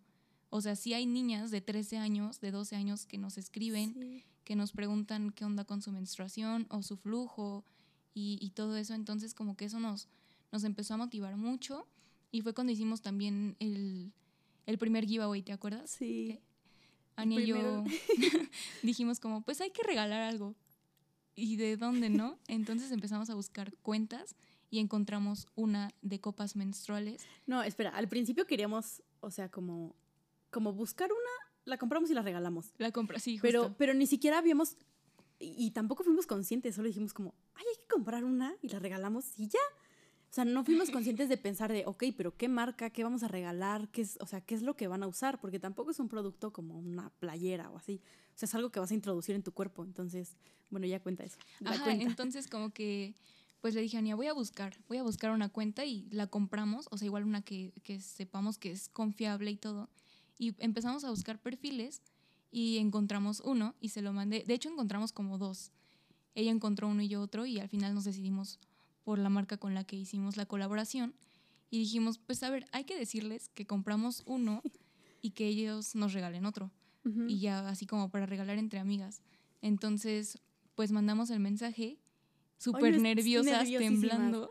o 0.50 0.61
sea, 0.61 0.76
sí 0.76 0.95
hay 0.95 1.07
niñas 1.07 1.50
de 1.50 1.61
13 1.61 1.99
años, 1.99 2.41
de 2.41 2.50
12 2.50 2.76
años 2.76 3.07
que 3.07 3.19
nos 3.19 3.38
escriben 3.38 4.25
que 4.47 4.55
nos 4.55 4.71
preguntan 4.71 5.33
qué 5.33 5.45
onda 5.45 5.65
con 5.65 5.83
su 5.83 5.91
menstruación 5.91 6.67
o 6.71 6.81
su 6.85 6.97
flujo 6.97 7.65
y, 8.15 8.50
todo 8.55 8.76
eso. 8.76 8.95
Entonces 8.95 9.35
como 9.35 9.57
que 9.57 9.67
eso 9.67 9.81
nos, 9.81 10.09
nos 10.53 10.65
empezó 10.65 10.95
a 10.95 10.97
motivar 10.97 11.37
mucho 11.37 11.87
y 12.31 12.43
fue 12.43 12.55
cuando 12.55 12.73
hicimos 12.73 13.03
también 13.03 13.57
el, 13.61 14.12
el 14.67 14.79
primer 14.79 15.07
giveaway, 15.07 15.43
¿te 15.43 15.53
acuerdas? 15.53 15.91
Sí. 15.91 16.41
Ani 17.17 17.38
y 17.38 17.47
yo 17.47 17.85
dijimos 18.83 19.21
como, 19.21 19.43
pues 19.43 19.61
hay 19.61 19.71
que 19.71 19.83
regalar 19.83 20.23
algo. 20.23 20.55
¿Y 21.35 21.57
de 21.57 21.76
dónde 21.76 22.11
no? 22.11 22.38
Entonces 22.49 22.93
empezamos 22.93 23.31
a 23.31 23.35
buscar 23.35 23.75
cuentas 23.83 24.37
y 24.71 24.79
encontramos 24.79 25.47
una 25.54 25.93
de 26.02 26.21
copas 26.21 26.56
menstruales. 26.56 27.26
No, 27.47 27.63
espera, 27.63 27.91
al 27.91 28.09
principio 28.09 28.47
queríamos, 28.47 29.02
o 29.21 29.30
sea, 29.30 29.50
como, 29.50 29.95
como 30.50 30.73
buscar 30.73 31.11
una 31.13 31.47
la 31.67 31.78
compramos 31.78 32.11
y 32.11 32.15
la 32.15 32.23
regalamos. 32.23 32.73
La 32.78 32.93
compra, 32.93 33.19
sí, 33.19 33.37
justo. 33.37 33.47
Pero, 33.47 33.75
pero 33.76 33.93
ni 33.93 34.06
siquiera 34.06 34.39
habíamos, 34.39 34.76
y, 35.39 35.73
tampoco 35.73 36.04
fuimos 36.04 36.26
conscientes, 36.26 36.76
solo 36.76 36.87
dijimos 36.87 37.13
como, 37.13 37.35
ay, 37.54 37.65
hay 37.69 37.82
que 37.82 37.89
comprar 37.89 38.25
una 38.25 38.56
y 38.63 38.69
la 38.69 38.78
regalamos 38.78 39.39
y 39.39 39.49
ya. 39.49 39.59
O 40.30 40.34
sea, 40.36 40.45
no 40.45 40.65
fuimos 40.65 40.91
conscientes 40.91 41.28
de 41.28 41.36
pensar 41.36 41.73
de, 41.73 41.84
ok, 41.86 42.04
pero 42.17 42.36
¿qué 42.36 42.49
marca? 42.49 42.91
¿Qué 42.91 43.04
vamos 43.04 43.23
a 43.23 43.28
regalar? 43.28 43.89
¿Qué 43.89 44.02
es, 44.02 44.19
o 44.21 44.26
sea, 44.26 44.41
¿qué 44.41 44.54
es 44.54 44.62
lo 44.62 44.76
que 44.76 44.86
van 44.86 45.02
a 45.02 45.06
usar? 45.06 45.41
Porque 45.41 45.58
tampoco 45.58 45.91
es 45.91 46.00
un 46.00 46.08
producto 46.08 46.52
como 46.52 46.78
una 46.78 47.10
playera 47.19 47.71
o 47.71 47.78
así. 47.78 48.00
O 48.34 48.39
sea, 48.39 48.47
es 48.47 48.54
algo 48.54 48.71
que 48.71 48.80
vas 48.80 48.91
a 48.91 48.95
introducir 48.95 49.34
en 49.34 49.43
tu 49.43 49.52
cuerpo. 49.52 49.84
Entonces, 49.84 50.36
bueno, 50.69 50.86
ya 50.86 51.00
cuenta 51.00 51.25
eso. 51.25 51.39
Ajá, 51.65 51.93
entonces 51.93 52.49
como 52.49 52.71
que, 52.71 53.15
pues 53.60 53.75
le 53.75 53.80
dije 53.80 53.97
a 53.97 54.00
Ania, 54.00 54.15
voy 54.15 54.26
a 54.26 54.34
buscar, 54.34 54.76
voy 54.89 54.99
a 54.99 55.02
buscar 55.02 55.30
una 55.30 55.49
cuenta 55.49 55.84
y 55.84 56.06
la 56.10 56.26
compramos. 56.26 56.89
O 56.91 56.99
sea, 56.99 57.06
igual 57.06 57.25
una 57.25 57.43
que, 57.43 57.73
que 57.82 58.00
sepamos 58.00 58.58
que 58.58 58.73
es 58.73 58.89
confiable 58.89 59.50
y 59.50 59.56
todo 59.56 59.89
y 60.39 60.54
empezamos 60.58 61.04
a 61.04 61.10
buscar 61.10 61.39
perfiles 61.41 62.02
y 62.50 62.78
encontramos 62.78 63.41
uno 63.45 63.75
y 63.80 63.91
se 63.91 64.02
lo 64.02 64.12
mandé. 64.12 64.45
De 64.47 64.54
hecho, 64.54 64.69
encontramos 64.69 65.12
como 65.12 65.39
dos. 65.39 65.73
Ella 66.34 66.50
encontró 66.50 66.89
uno 66.89 67.02
y 67.02 67.08
yo 67.08 67.21
otro 67.21 67.47
y 67.47 67.58
al 67.58 67.69
final 67.69 67.95
nos 67.95 68.04
decidimos 68.04 68.58
por 69.06 69.21
la 69.21 69.28
marca 69.28 69.56
con 69.56 69.73
la 69.73 69.84
que 69.84 69.95
hicimos 69.95 70.36
la 70.36 70.47
colaboración 70.47 71.14
y 71.71 71.78
dijimos, 71.78 72.19
pues 72.19 72.42
a 72.42 72.50
ver, 72.50 72.66
hay 72.73 72.82
que 72.82 72.99
decirles 72.99 73.49
que 73.50 73.64
compramos 73.64 74.25
uno 74.26 74.62
y 75.23 75.30
que 75.30 75.47
ellos 75.47 75.95
nos 75.95 76.12
regalen 76.12 76.45
otro. 76.45 76.73
Y 77.28 77.38
ya 77.38 77.69
así 77.69 77.86
como 77.86 78.10
para 78.10 78.26
regalar 78.26 78.58
entre 78.58 78.80
amigas. 78.80 79.23
Entonces, 79.62 80.40
pues 80.75 80.90
mandamos 80.90 81.30
el 81.30 81.38
mensaje 81.38 82.00
súper 82.58 83.00
nerviosas, 83.00 83.69
temblando. 83.69 84.50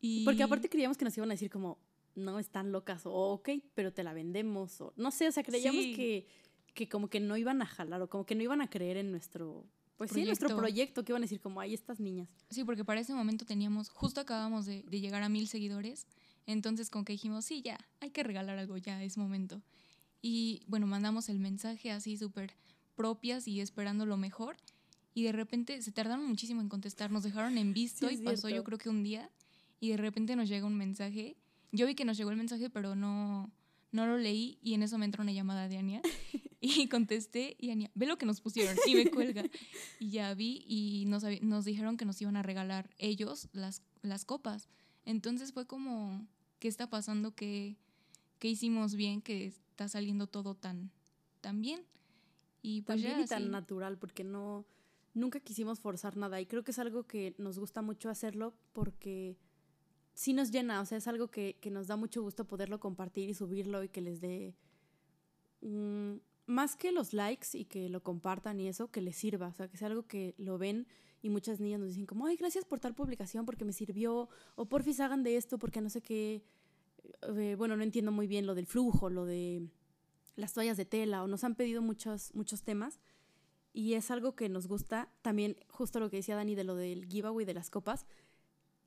Y... 0.00 0.24
Porque 0.24 0.42
aparte 0.42 0.68
creíamos 0.68 0.96
que 0.96 1.04
nos 1.04 1.16
iban 1.16 1.30
a 1.30 1.34
decir 1.34 1.48
como, 1.48 1.78
no 2.16 2.40
están 2.40 2.72
locas 2.72 3.06
o 3.06 3.12
ok, 3.12 3.50
pero 3.76 3.92
te 3.92 4.02
la 4.02 4.12
vendemos 4.12 4.80
o 4.80 4.92
no 4.96 5.12
sé, 5.12 5.28
o 5.28 5.30
sea, 5.30 5.44
creíamos 5.44 5.84
que, 5.94 6.26
que 6.74 6.88
como 6.88 7.08
que 7.08 7.20
no 7.20 7.36
iban 7.36 7.62
a 7.62 7.66
jalar 7.66 8.02
o 8.02 8.10
como 8.10 8.26
que 8.26 8.34
no 8.34 8.42
iban 8.42 8.60
a 8.60 8.68
creer 8.68 8.96
en 8.96 9.12
nuestro 9.12 9.64
pues 9.98 10.10
sí, 10.10 10.24
nuestro 10.24 10.56
proyecto, 10.56 11.04
que 11.04 11.12
iban 11.12 11.22
a 11.22 11.26
decir 11.26 11.40
como, 11.40 11.60
hay 11.60 11.74
estas 11.74 12.00
niñas. 12.00 12.28
Sí, 12.48 12.64
porque 12.64 12.84
para 12.84 13.00
ese 13.00 13.12
momento 13.12 13.44
teníamos, 13.44 13.90
justo 13.90 14.20
acabamos 14.20 14.64
de, 14.64 14.82
de, 14.84 15.00
llegar 15.00 15.22
a 15.22 15.28
mil 15.28 15.48
seguidores, 15.48 16.06
entonces 16.46 16.88
como 16.88 17.04
que 17.04 17.12
dijimos, 17.12 17.44
sí, 17.44 17.60
ya, 17.60 17.78
hay 18.00 18.10
que 18.10 18.22
regalar 18.22 18.58
algo, 18.58 18.76
ya 18.78 19.02
es 19.02 19.18
momento. 19.18 19.60
Y 20.22 20.62
bueno, 20.66 20.86
mandamos 20.86 21.28
el 21.28 21.38
mensaje 21.38 21.90
así 21.90 22.16
súper 22.16 22.54
propias 22.94 23.46
y 23.46 23.60
esperando 23.60 24.06
lo 24.06 24.16
mejor, 24.16 24.56
y 25.12 25.24
de 25.24 25.32
repente 25.32 25.82
se 25.82 25.92
tardaron 25.92 26.26
muchísimo 26.26 26.62
en 26.62 26.70
contestar, 26.70 27.10
nos 27.10 27.24
dejaron 27.24 27.58
en 27.58 27.74
visto 27.74 28.10
y 28.10 28.16
pasó 28.16 28.48
yo 28.48 28.64
creo 28.64 28.78
que 28.78 28.88
un 28.88 29.02
día, 29.02 29.30
y 29.80 29.90
de 29.90 29.98
repente 29.98 30.34
nos 30.36 30.48
llega 30.48 30.66
un 30.66 30.76
mensaje 30.76 31.36
yo 31.72 31.86
vi 31.86 31.94
que 31.94 32.04
nos 32.04 32.16
llegó 32.16 32.30
el 32.30 32.36
mensaje, 32.36 32.70
pero 32.70 32.94
no, 32.94 33.50
no 33.92 34.06
lo 34.06 34.16
leí 34.16 34.58
y 34.62 34.74
en 34.74 34.82
eso 34.82 34.98
me 34.98 35.04
entró 35.04 35.22
una 35.22 35.32
llamada 35.32 35.68
de 35.68 35.78
Ania 35.78 36.02
y 36.60 36.88
contesté 36.88 37.56
y 37.58 37.70
Ania, 37.70 37.90
ve 37.94 38.06
lo 38.06 38.18
que 38.18 38.26
nos 38.26 38.40
pusieron 38.40 38.76
y 38.86 38.94
me 38.94 39.10
cuelga. 39.10 39.44
Y 39.98 40.10
ya 40.10 40.34
vi 40.34 40.64
y 40.66 41.04
nos, 41.06 41.24
nos 41.42 41.64
dijeron 41.64 41.96
que 41.96 42.04
nos 42.04 42.20
iban 42.20 42.36
a 42.36 42.42
regalar 42.42 42.90
ellos 42.98 43.48
las, 43.52 43.82
las 44.02 44.24
copas. 44.24 44.68
Entonces 45.04 45.52
fue 45.52 45.66
como, 45.66 46.26
¿qué 46.58 46.68
está 46.68 46.90
pasando? 46.90 47.34
¿Qué, 47.34 47.76
qué 48.38 48.48
hicimos 48.48 48.94
bien? 48.94 49.22
Que 49.22 49.46
está 49.46 49.88
saliendo 49.88 50.26
todo 50.26 50.54
tan, 50.54 50.90
tan 51.40 51.60
bien. 51.60 51.84
Y 52.62 52.82
pues 52.82 53.02
También 53.02 53.24
y 53.24 53.28
tan 53.28 53.50
natural 53.50 53.98
porque 53.98 54.24
no, 54.24 54.66
nunca 55.14 55.40
quisimos 55.40 55.80
forzar 55.80 56.16
nada 56.16 56.40
y 56.40 56.46
creo 56.46 56.64
que 56.64 56.72
es 56.72 56.78
algo 56.78 57.06
que 57.06 57.34
nos 57.38 57.58
gusta 57.58 57.82
mucho 57.82 58.10
hacerlo 58.10 58.54
porque 58.72 59.36
sí 60.14 60.32
nos 60.32 60.50
llena, 60.50 60.80
o 60.80 60.86
sea, 60.86 60.98
es 60.98 61.06
algo 61.06 61.28
que, 61.28 61.56
nos 61.70 61.86
da 61.86 61.96
mucho 61.96 62.22
gusto 62.22 62.44
poderlo 62.44 62.80
compartir 62.80 63.28
y 63.28 63.34
subirlo 63.34 63.84
y 63.84 63.88
que 63.88 64.00
les 64.00 64.20
dé 64.20 64.56
más 66.48 66.74
que 66.76 66.90
los 66.90 67.12
likes 67.12 67.48
y 67.52 67.66
que 67.66 67.88
lo 67.88 68.02
compartan 68.02 68.58
y 68.58 68.68
eso, 68.68 68.90
que 68.90 69.00
les 69.00 69.16
sirva, 69.16 69.48
o 69.48 69.52
sea, 69.52 69.68
que 69.68 69.76
sea 69.76 69.88
algo 69.88 70.06
que 70.06 70.34
lo 70.38 70.58
ven 70.58 70.86
y 71.22 71.30
muchas 71.30 71.60
niñas 71.60 71.80
nos 71.80 71.90
dicen 71.90 72.06
como, 72.06 72.26
ay, 72.26 72.36
gracias 72.36 72.64
por 72.64 72.80
tal 72.80 72.94
publicación 72.94 73.44
porque 73.44 73.64
me 73.64 73.72
sirvió, 73.72 74.28
o 74.56 74.66
porfis 74.66 74.98
hagan 75.00 75.22
de 75.22 75.36
esto 75.36 75.58
porque 75.58 75.80
no 75.80 75.90
sé 75.90 76.00
qué, 76.00 76.42
eh, 77.36 77.54
bueno, 77.56 77.76
no 77.76 77.82
entiendo 77.82 78.12
muy 78.12 78.26
bien 78.26 78.46
lo 78.46 78.54
del 78.54 78.66
flujo, 78.66 79.10
lo 79.10 79.24
de 79.26 79.68
las 80.36 80.54
toallas 80.54 80.76
de 80.76 80.84
tela, 80.84 81.22
o 81.22 81.28
nos 81.28 81.44
han 81.44 81.54
pedido 81.54 81.82
muchos, 81.82 82.34
muchos 82.34 82.62
temas 82.62 82.98
y 83.72 83.94
es 83.94 84.10
algo 84.10 84.34
que 84.34 84.48
nos 84.48 84.66
gusta, 84.66 85.08
también 85.22 85.56
justo 85.68 86.00
lo 86.00 86.10
que 86.10 86.16
decía 86.16 86.34
Dani 86.34 86.54
de 86.54 86.64
lo 86.64 86.74
del 86.74 87.06
giveaway 87.06 87.44
de 87.44 87.54
las 87.54 87.70
copas, 87.70 88.06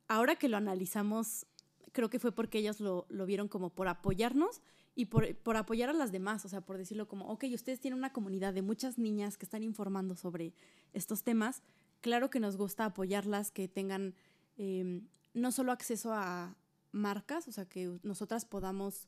ahora 0.07 0.35
que 0.35 0.49
lo 0.49 0.57
analizamos, 0.57 1.45
creo 1.91 2.09
que 2.09 2.19
fue 2.19 2.31
porque 2.31 2.57
ellas 2.57 2.79
lo, 2.79 3.05
vieron 3.25 3.47
como 3.47 3.69
por 3.69 3.87
apoyarnos 3.87 4.61
y 4.95 5.05
por, 5.05 5.35
por, 5.37 5.57
apoyar 5.57 5.89
a 5.89 5.93
las 5.93 6.11
demás, 6.11 6.43
o 6.45 6.49
sea, 6.49 6.61
por 6.61 6.77
decirlo 6.77 7.07
como, 7.07 7.27
ok, 7.29 7.45
ustedes 7.53 7.79
tienen 7.79 7.97
una 7.97 8.11
comunidad 8.11 8.53
de 8.53 8.61
muchas 8.61 8.97
niñas 8.97 9.37
que 9.37 9.45
están 9.45 9.63
informando 9.63 10.15
sobre 10.15 10.53
estos 10.93 11.23
temas, 11.23 11.63
claro 12.01 12.29
que 12.29 12.39
nos 12.39 12.57
gusta 12.57 12.85
apoyarlas, 12.85 13.51
que 13.51 13.67
tengan 13.67 14.15
em, 14.57 15.07
no 15.33 15.51
solo 15.51 15.71
acceso 15.71 16.13
a 16.13 16.55
marcas, 16.91 17.47
o 17.47 17.51
sea, 17.51 17.65
que 17.65 17.99
nosotras 18.03 18.45
podamos 18.45 19.07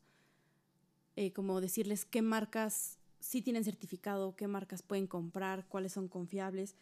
eh, 1.15 1.31
como 1.31 1.61
decirles 1.61 2.05
qué 2.05 2.21
marcas 2.21 2.97
sí 3.19 3.41
tienen 3.41 3.63
certificado, 3.63 4.35
qué 4.35 4.47
marcas 4.47 4.81
pueden 4.81 5.07
comprar, 5.07 5.67
cuáles 5.67 5.93
son 5.93 6.07
confiables. 6.07 6.75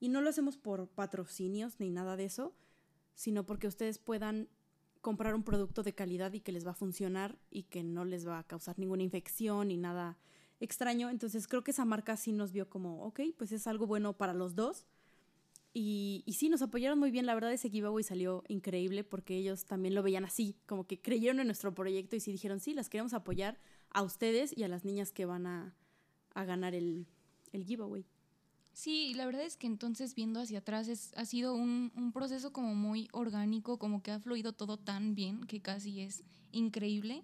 Y 0.00 0.08
no 0.08 0.20
lo 0.20 0.30
hacemos 0.30 0.56
por 0.56 0.88
patrocinios 0.88 1.78
ni 1.78 1.90
nada 1.90 2.16
de 2.16 2.24
eso, 2.24 2.54
sino 3.14 3.44
porque 3.44 3.68
ustedes 3.68 3.98
puedan 3.98 4.48
comprar 5.04 5.34
un 5.34 5.42
producto 5.42 5.82
de 5.82 5.92
calidad 5.92 6.32
y 6.32 6.40
que 6.40 6.50
les 6.50 6.66
va 6.66 6.70
a 6.70 6.74
funcionar 6.74 7.36
y 7.50 7.64
que 7.64 7.84
no 7.84 8.06
les 8.06 8.26
va 8.26 8.38
a 8.38 8.44
causar 8.44 8.78
ninguna 8.78 9.02
infección 9.02 9.68
ni 9.68 9.76
nada 9.76 10.16
extraño. 10.60 11.10
Entonces 11.10 11.46
creo 11.46 11.62
que 11.62 11.72
esa 11.72 11.84
marca 11.84 12.16
sí 12.16 12.32
nos 12.32 12.52
vio 12.52 12.70
como, 12.70 13.04
ok, 13.04 13.20
pues 13.36 13.52
es 13.52 13.66
algo 13.66 13.86
bueno 13.86 14.14
para 14.14 14.32
los 14.32 14.54
dos. 14.54 14.86
Y, 15.74 16.22
y 16.24 16.32
sí, 16.32 16.48
nos 16.48 16.62
apoyaron 16.62 16.98
muy 16.98 17.10
bien. 17.10 17.26
La 17.26 17.34
verdad, 17.34 17.52
ese 17.52 17.68
giveaway 17.68 18.02
salió 18.02 18.44
increíble 18.48 19.04
porque 19.04 19.36
ellos 19.36 19.66
también 19.66 19.94
lo 19.94 20.02
veían 20.02 20.24
así, 20.24 20.56
como 20.64 20.86
que 20.86 20.98
creyeron 20.98 21.38
en 21.38 21.48
nuestro 21.48 21.74
proyecto 21.74 22.16
y 22.16 22.20
sí 22.20 22.32
dijeron, 22.32 22.58
sí, 22.58 22.72
las 22.72 22.88
queremos 22.88 23.12
apoyar 23.12 23.60
a 23.90 24.02
ustedes 24.02 24.56
y 24.56 24.62
a 24.62 24.68
las 24.68 24.86
niñas 24.86 25.12
que 25.12 25.26
van 25.26 25.46
a, 25.46 25.76
a 26.32 26.44
ganar 26.46 26.74
el, 26.74 27.06
el 27.52 27.64
giveaway. 27.64 28.06
Sí, 28.74 29.14
la 29.14 29.24
verdad 29.24 29.44
es 29.44 29.56
que 29.56 29.68
entonces 29.68 30.16
viendo 30.16 30.40
hacia 30.40 30.58
atrás 30.58 30.88
es, 30.88 31.12
ha 31.16 31.24
sido 31.24 31.54
un, 31.54 31.92
un, 31.94 32.10
proceso 32.12 32.52
como 32.52 32.74
muy 32.74 33.08
orgánico, 33.12 33.78
como 33.78 34.02
que 34.02 34.10
ha 34.10 34.18
fluido 34.18 34.52
todo 34.52 34.76
tan 34.76 35.14
bien 35.14 35.44
que 35.44 35.62
casi 35.62 36.00
es 36.00 36.24
increíble. 36.50 37.22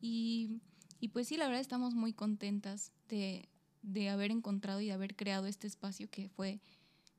Y, 0.00 0.62
y 0.98 1.08
pues 1.08 1.28
sí, 1.28 1.36
la 1.36 1.44
verdad 1.44 1.60
estamos 1.60 1.94
muy 1.94 2.14
contentas 2.14 2.92
de, 3.08 3.46
de 3.82 4.08
haber 4.08 4.30
encontrado 4.30 4.80
y 4.80 4.86
de 4.86 4.92
haber 4.92 5.14
creado 5.14 5.46
este 5.46 5.66
espacio 5.66 6.08
que 6.10 6.30
fue 6.30 6.60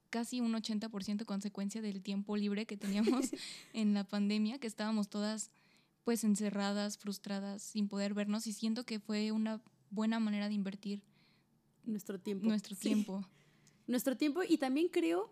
casi 0.10 0.42
un 0.42 0.54
80% 0.54 1.26
consecuencia 1.26 1.80
del 1.80 2.02
tiempo 2.02 2.36
libre 2.36 2.66
que 2.66 2.78
teníamos 2.78 3.30
en 3.74 3.94
la 3.94 4.06
pandemia, 4.06 4.58
que 4.58 4.68
estábamos 4.68 5.08
todas 5.08 5.52
pues 6.04 6.24
encerradas, 6.24 6.98
frustradas, 6.98 7.62
sin 7.62 7.90
poder 7.90 8.16
vernos 8.16 8.48
y 8.48 8.54
siento 8.54 8.86
que 8.86 9.00
fue 9.00 9.32
una 9.32 9.62
buena 9.92 10.20
manera 10.20 10.48
de 10.48 10.56
invertir 10.56 11.04
nuestro 11.86 12.20
tiempo. 12.20 12.48
Nuestro 12.48 12.76
tiempo. 12.76 13.24
Nuestro 13.88 14.17
tiempo 14.17 14.41
y 14.47 14.58
también 14.58 14.89
creo 14.89 15.32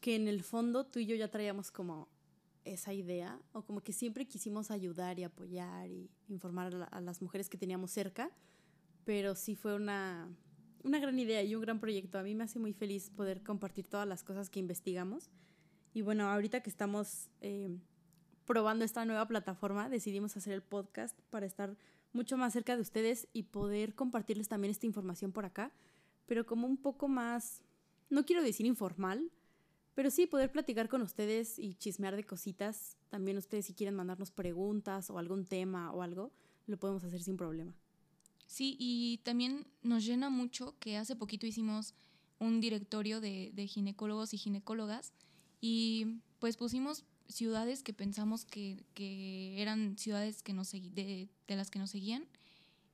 que 0.00 0.16
en 0.16 0.28
el 0.28 0.42
fondo 0.42 0.86
tú 0.86 0.98
y 0.98 1.06
yo 1.06 1.14
ya 1.16 1.28
traíamos 1.28 1.70
como 1.70 2.08
esa 2.64 2.92
idea 2.92 3.40
o 3.52 3.62
como 3.62 3.82
que 3.82 3.92
siempre 3.92 4.26
quisimos 4.26 4.70
ayudar 4.70 5.18
y 5.18 5.24
apoyar 5.24 5.90
y 5.90 6.10
informar 6.28 6.88
a, 6.90 7.00
las 7.00 7.20
mujeres 7.20 7.48
que 7.48 7.58
teníamos 7.58 7.90
cerca, 7.90 8.30
pero 9.04 9.34
sí 9.34 9.54
fue 9.56 9.74
una 9.74 10.28
una 10.82 10.98
gran 10.98 11.18
idea 11.18 11.42
y 11.42 11.54
un 11.54 11.60
gran 11.60 11.80
proyecto. 11.80 12.18
A 12.18 12.22
mí 12.22 12.34
me 12.34 12.44
hace 12.44 12.58
muy 12.58 12.72
feliz 12.72 13.10
poder 13.10 13.42
compartir 13.42 13.86
todas 13.86 14.06
las 14.06 14.22
cosas 14.22 14.48
que 14.48 14.60
investigamos. 14.60 15.30
Y 15.92 16.02
bueno, 16.02 16.28
ahorita 16.30 16.62
que 16.62 16.70
estamos 16.70 17.28
eh, 17.40 17.76
probando 18.46 18.84
esta 18.84 19.04
nueva 19.04 19.26
plataforma, 19.26 19.88
decidimos 19.88 20.36
hacer 20.36 20.52
el 20.52 20.62
podcast 20.62 21.18
para 21.30 21.46
estar 21.46 21.76
mucho 22.12 22.36
más 22.36 22.52
cerca 22.52 22.76
de 22.76 22.82
ustedes 22.82 23.28
y 23.32 23.44
poder 23.44 23.94
compartirles 23.94 24.48
también 24.48 24.70
esta 24.70 24.86
información 24.86 25.32
por 25.32 25.44
acá, 25.44 25.72
pero 26.26 26.46
como 26.46 26.66
un 26.66 26.76
poco 26.76 27.08
más, 27.08 27.62
no 28.10 28.26
quiero 28.26 28.42
decir 28.42 28.66
informal, 28.66 29.30
pero 29.94 30.10
sí 30.10 30.26
poder 30.26 30.52
platicar 30.52 30.88
con 30.88 31.02
ustedes 31.02 31.58
y 31.58 31.74
chismear 31.74 32.16
de 32.16 32.24
cositas. 32.24 32.96
También 33.08 33.38
ustedes 33.38 33.66
si 33.66 33.74
quieren 33.74 33.94
mandarnos 33.94 34.30
preguntas 34.30 35.10
o 35.10 35.18
algún 35.18 35.44
tema 35.44 35.92
o 35.92 36.02
algo, 36.02 36.32
lo 36.66 36.78
podemos 36.78 37.04
hacer 37.04 37.22
sin 37.22 37.36
problema. 37.36 37.74
Sí, 38.46 38.76
y 38.78 39.18
también 39.24 39.66
nos 39.82 40.04
llena 40.04 40.28
mucho 40.28 40.74
que 40.80 40.96
hace 40.96 41.14
poquito 41.14 41.46
hicimos 41.46 41.94
un 42.40 42.60
directorio 42.60 43.20
de, 43.20 43.52
ginecólogos 43.68 44.34
y 44.34 44.38
ginecólogas 44.38 45.12
y 45.60 46.20
pues 46.38 46.56
pusimos 46.56 47.04
ciudades 47.28 47.82
que 47.82 47.92
pensamos 47.92 48.44
que, 48.44 48.84
que 48.94 49.60
eran 49.60 49.96
ciudades 49.98 50.42
que 50.42 50.52
nos 50.52 50.72
de, 50.72 51.28
de 51.46 51.56
las 51.56 51.70
que 51.70 51.78
nos 51.78 51.90
seguían 51.90 52.26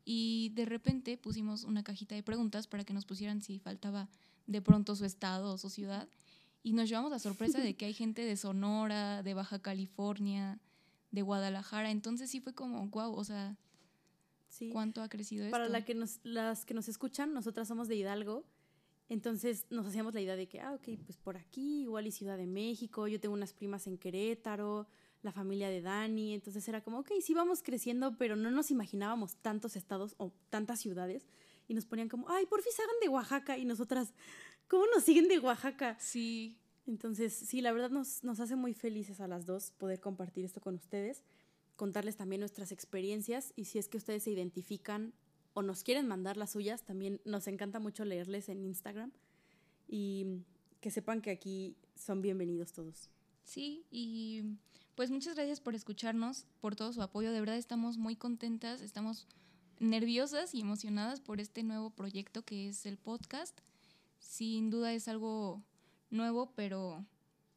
y 0.07 0.53
de 0.55 0.65
repente 0.65 1.19
pusimos 1.19 1.65
una 1.65 1.83
cajita 1.83 2.15
de 2.15 2.23
preguntas 2.23 2.69
para 2.69 2.85
que 2.85 2.95
nos 2.95 3.05
pusieran 3.05 3.43
si 3.43 3.59
faltaba 3.59 4.09
de 4.47 4.63
pronto 4.63 4.95
su 4.95 5.05
estado 5.05 5.53
o 5.53 5.59
su 5.59 5.69
ciudad. 5.69 6.09
Y 6.63 6.73
nos 6.73 6.89
llevamos 6.89 7.11
la 7.11 7.19
sorpresa 7.19 7.61
de 7.61 7.75
que 7.75 7.87
hay 7.87 7.93
gente 7.93 8.25
de 8.25 8.37
Sonora, 8.37 9.23
de 9.25 9.35
Baja 9.35 9.59
California, 9.59 10.61
de 11.11 11.23
Guadalajara, 11.23 11.91
entonces 11.91 12.31
sí 12.31 12.41
fue 12.41 12.55
como, 12.55 12.87
wow, 12.87 13.13
o 13.13 13.25
sea, 13.25 13.59
¿Cuánto 14.73 15.03
ha 15.03 15.09
crecido 15.09 15.45
esto? 15.45 15.53
Para 15.53 15.69
la 15.69 15.85
que 15.85 15.95
nos, 15.95 16.21
las 16.23 16.65
que 16.65 16.73
nos 16.73 16.89
escuchan, 16.89 17.35
nosotras 17.35 17.69
somos 17.69 17.89
de 17.89 17.97
Hidalgo, 17.97 18.45
entonces 19.09 19.67
nos 19.71 19.87
hacíamos 19.87 20.15
la 20.15 20.21
idea 20.21 20.37
de 20.37 20.49
que, 20.49 20.61
ah, 20.61 20.73
ok, 20.73 20.99
pues 21.05 21.19
por 21.19 21.37
aquí, 21.37 21.83
igual 21.83 22.07
y 22.07 22.11
Ciudad 22.13 22.37
de 22.37 22.47
México, 22.47 23.07
yo 23.07 23.21
tengo 23.21 23.35
unas 23.35 23.53
primas 23.53 23.87
en 23.87 23.99
Querétaro, 23.99 24.87
la 25.27 25.33
familia 25.33 25.69
de 25.69 25.83
Dani, 25.83 26.33
entonces 26.33 26.67
era 26.69 26.81
como, 26.83 27.01
ok, 27.01 27.11
sí 27.21 27.35
vamos 27.35 27.63
creciendo, 27.63 28.17
pero 28.17 28.37
no 28.37 28.51
nos 28.51 28.71
imaginábamos 28.71 29.37
tantos 29.37 29.77
estados 29.77 30.15
o 30.17 30.33
tantas 30.49 30.81
ciudades 30.81 31.27
y 31.69 31.75
nos 31.75 31.85
ponían 31.85 32.09
como, 32.09 32.29
ay, 32.31 32.47
por 32.47 32.63
fin 32.63 32.73
salgan 32.75 32.97
de 33.03 33.09
Oaxaca 33.09 33.59
y 33.59 33.67
nosotras, 33.67 34.15
¿cómo 34.69 34.87
nos 34.95 35.05
siguen 35.05 35.29
de 35.29 35.39
Oaxaca? 35.39 35.99
Sí. 36.01 36.59
Entonces, 36.87 37.35
sí, 37.35 37.61
la 37.61 37.73
verdad 37.73 37.91
nos, 37.91 38.23
nos 38.25 38.41
hace 38.41 38.57
muy 38.57 38.73
felices 38.73 39.21
a 39.21 39.27
las 39.27 39.45
dos 39.45 39.73
poder 39.73 40.01
compartir 40.01 40.45
esto 40.45 40.61
con 40.61 40.77
ustedes 40.77 41.25
contarles 41.77 42.17
también 42.17 42.41
nuestras 42.41 42.73
experiencias 42.73 43.53
y 43.55 43.67
si 43.67 43.79
es 43.79 43.89
que 43.89 43.99
ustedes 43.99 44.25
se 44.25 44.31
identifican 44.31 45.13
o 45.55 45.63
nos 45.63 45.83
quieren 45.83 46.07
mandar 46.07 46.37
las 46.37 46.51
suyas, 46.51 46.85
también 46.85 47.21
nos 47.25 47.47
encanta 47.47 47.79
mucho 47.79 48.05
leerles 48.05 48.49
en 48.49 48.65
Instagram 48.65 49.13
y 49.87 50.43
que 50.81 50.91
sepan 50.91 51.21
que 51.21 51.31
aquí 51.31 51.77
son 51.95 52.21
bienvenidos 52.23 52.73
todos. 52.73 53.11
Sí, 53.45 53.87
y 53.91 54.43
pues 54.97 55.11
muchas 55.11 55.37
gracias 55.37 55.61
por 55.61 55.75
escucharnos, 55.75 56.47
por 56.61 56.75
todo 56.75 56.93
su 56.93 57.03
apoyo. 57.03 57.31
De 57.31 57.39
verdad 57.39 57.57
estamos 57.57 57.99
muy 57.99 58.17
contentas, 58.17 58.81
estamos 58.81 59.29
nerviosas 59.79 60.55
y 60.55 60.61
emocionadas 60.63 61.21
por 61.21 61.39
este 61.39 61.63
nuevo 61.63 61.91
proyecto 61.91 62.43
que 62.43 62.69
es 62.69 62.87
el 62.87 62.97
podcast. 62.97 63.61
Sin 64.19 64.71
duda 64.71 64.95
es 64.95 65.07
algo 65.07 65.63
nuevo, 66.11 66.53
pero, 66.57 67.05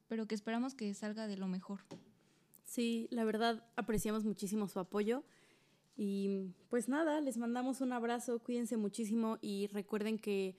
pero 0.10 0.28
que 0.28 0.36
esperamos 0.36 0.76
que 0.76 0.94
salga 0.94 1.28
de 1.28 1.38
lo 1.38 1.48
mejor. 1.48 1.80
Sí, 2.66 3.08
la 3.10 3.24
verdad 3.24 3.64
apreciamos 3.78 4.26
muchísimo 4.26 4.68
su 4.68 4.80
apoyo. 4.80 5.24
Y 5.96 6.54
pues 6.70 6.88
nada, 6.88 7.20
les 7.22 7.38
mandamos 7.38 7.82
un 7.82 7.94
abrazo, 7.94 8.40
cuídense 8.40 8.78
muchísimo 8.78 9.38
y 9.42 9.68
recuerden 9.68 10.20
que 10.20 10.58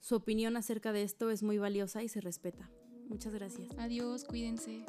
su 0.00 0.16
opinión 0.16 0.56
acerca 0.56 0.92
de 0.92 1.02
esto 1.02 1.30
es 1.30 1.42
muy 1.42 1.58
valiosa 1.58 2.02
y 2.02 2.08
se 2.08 2.20
respeta. 2.20 2.70
Muchas 3.08 3.34
gracias. 3.34 3.68
Adiós, 3.78 4.24
cuídense. 4.24 4.84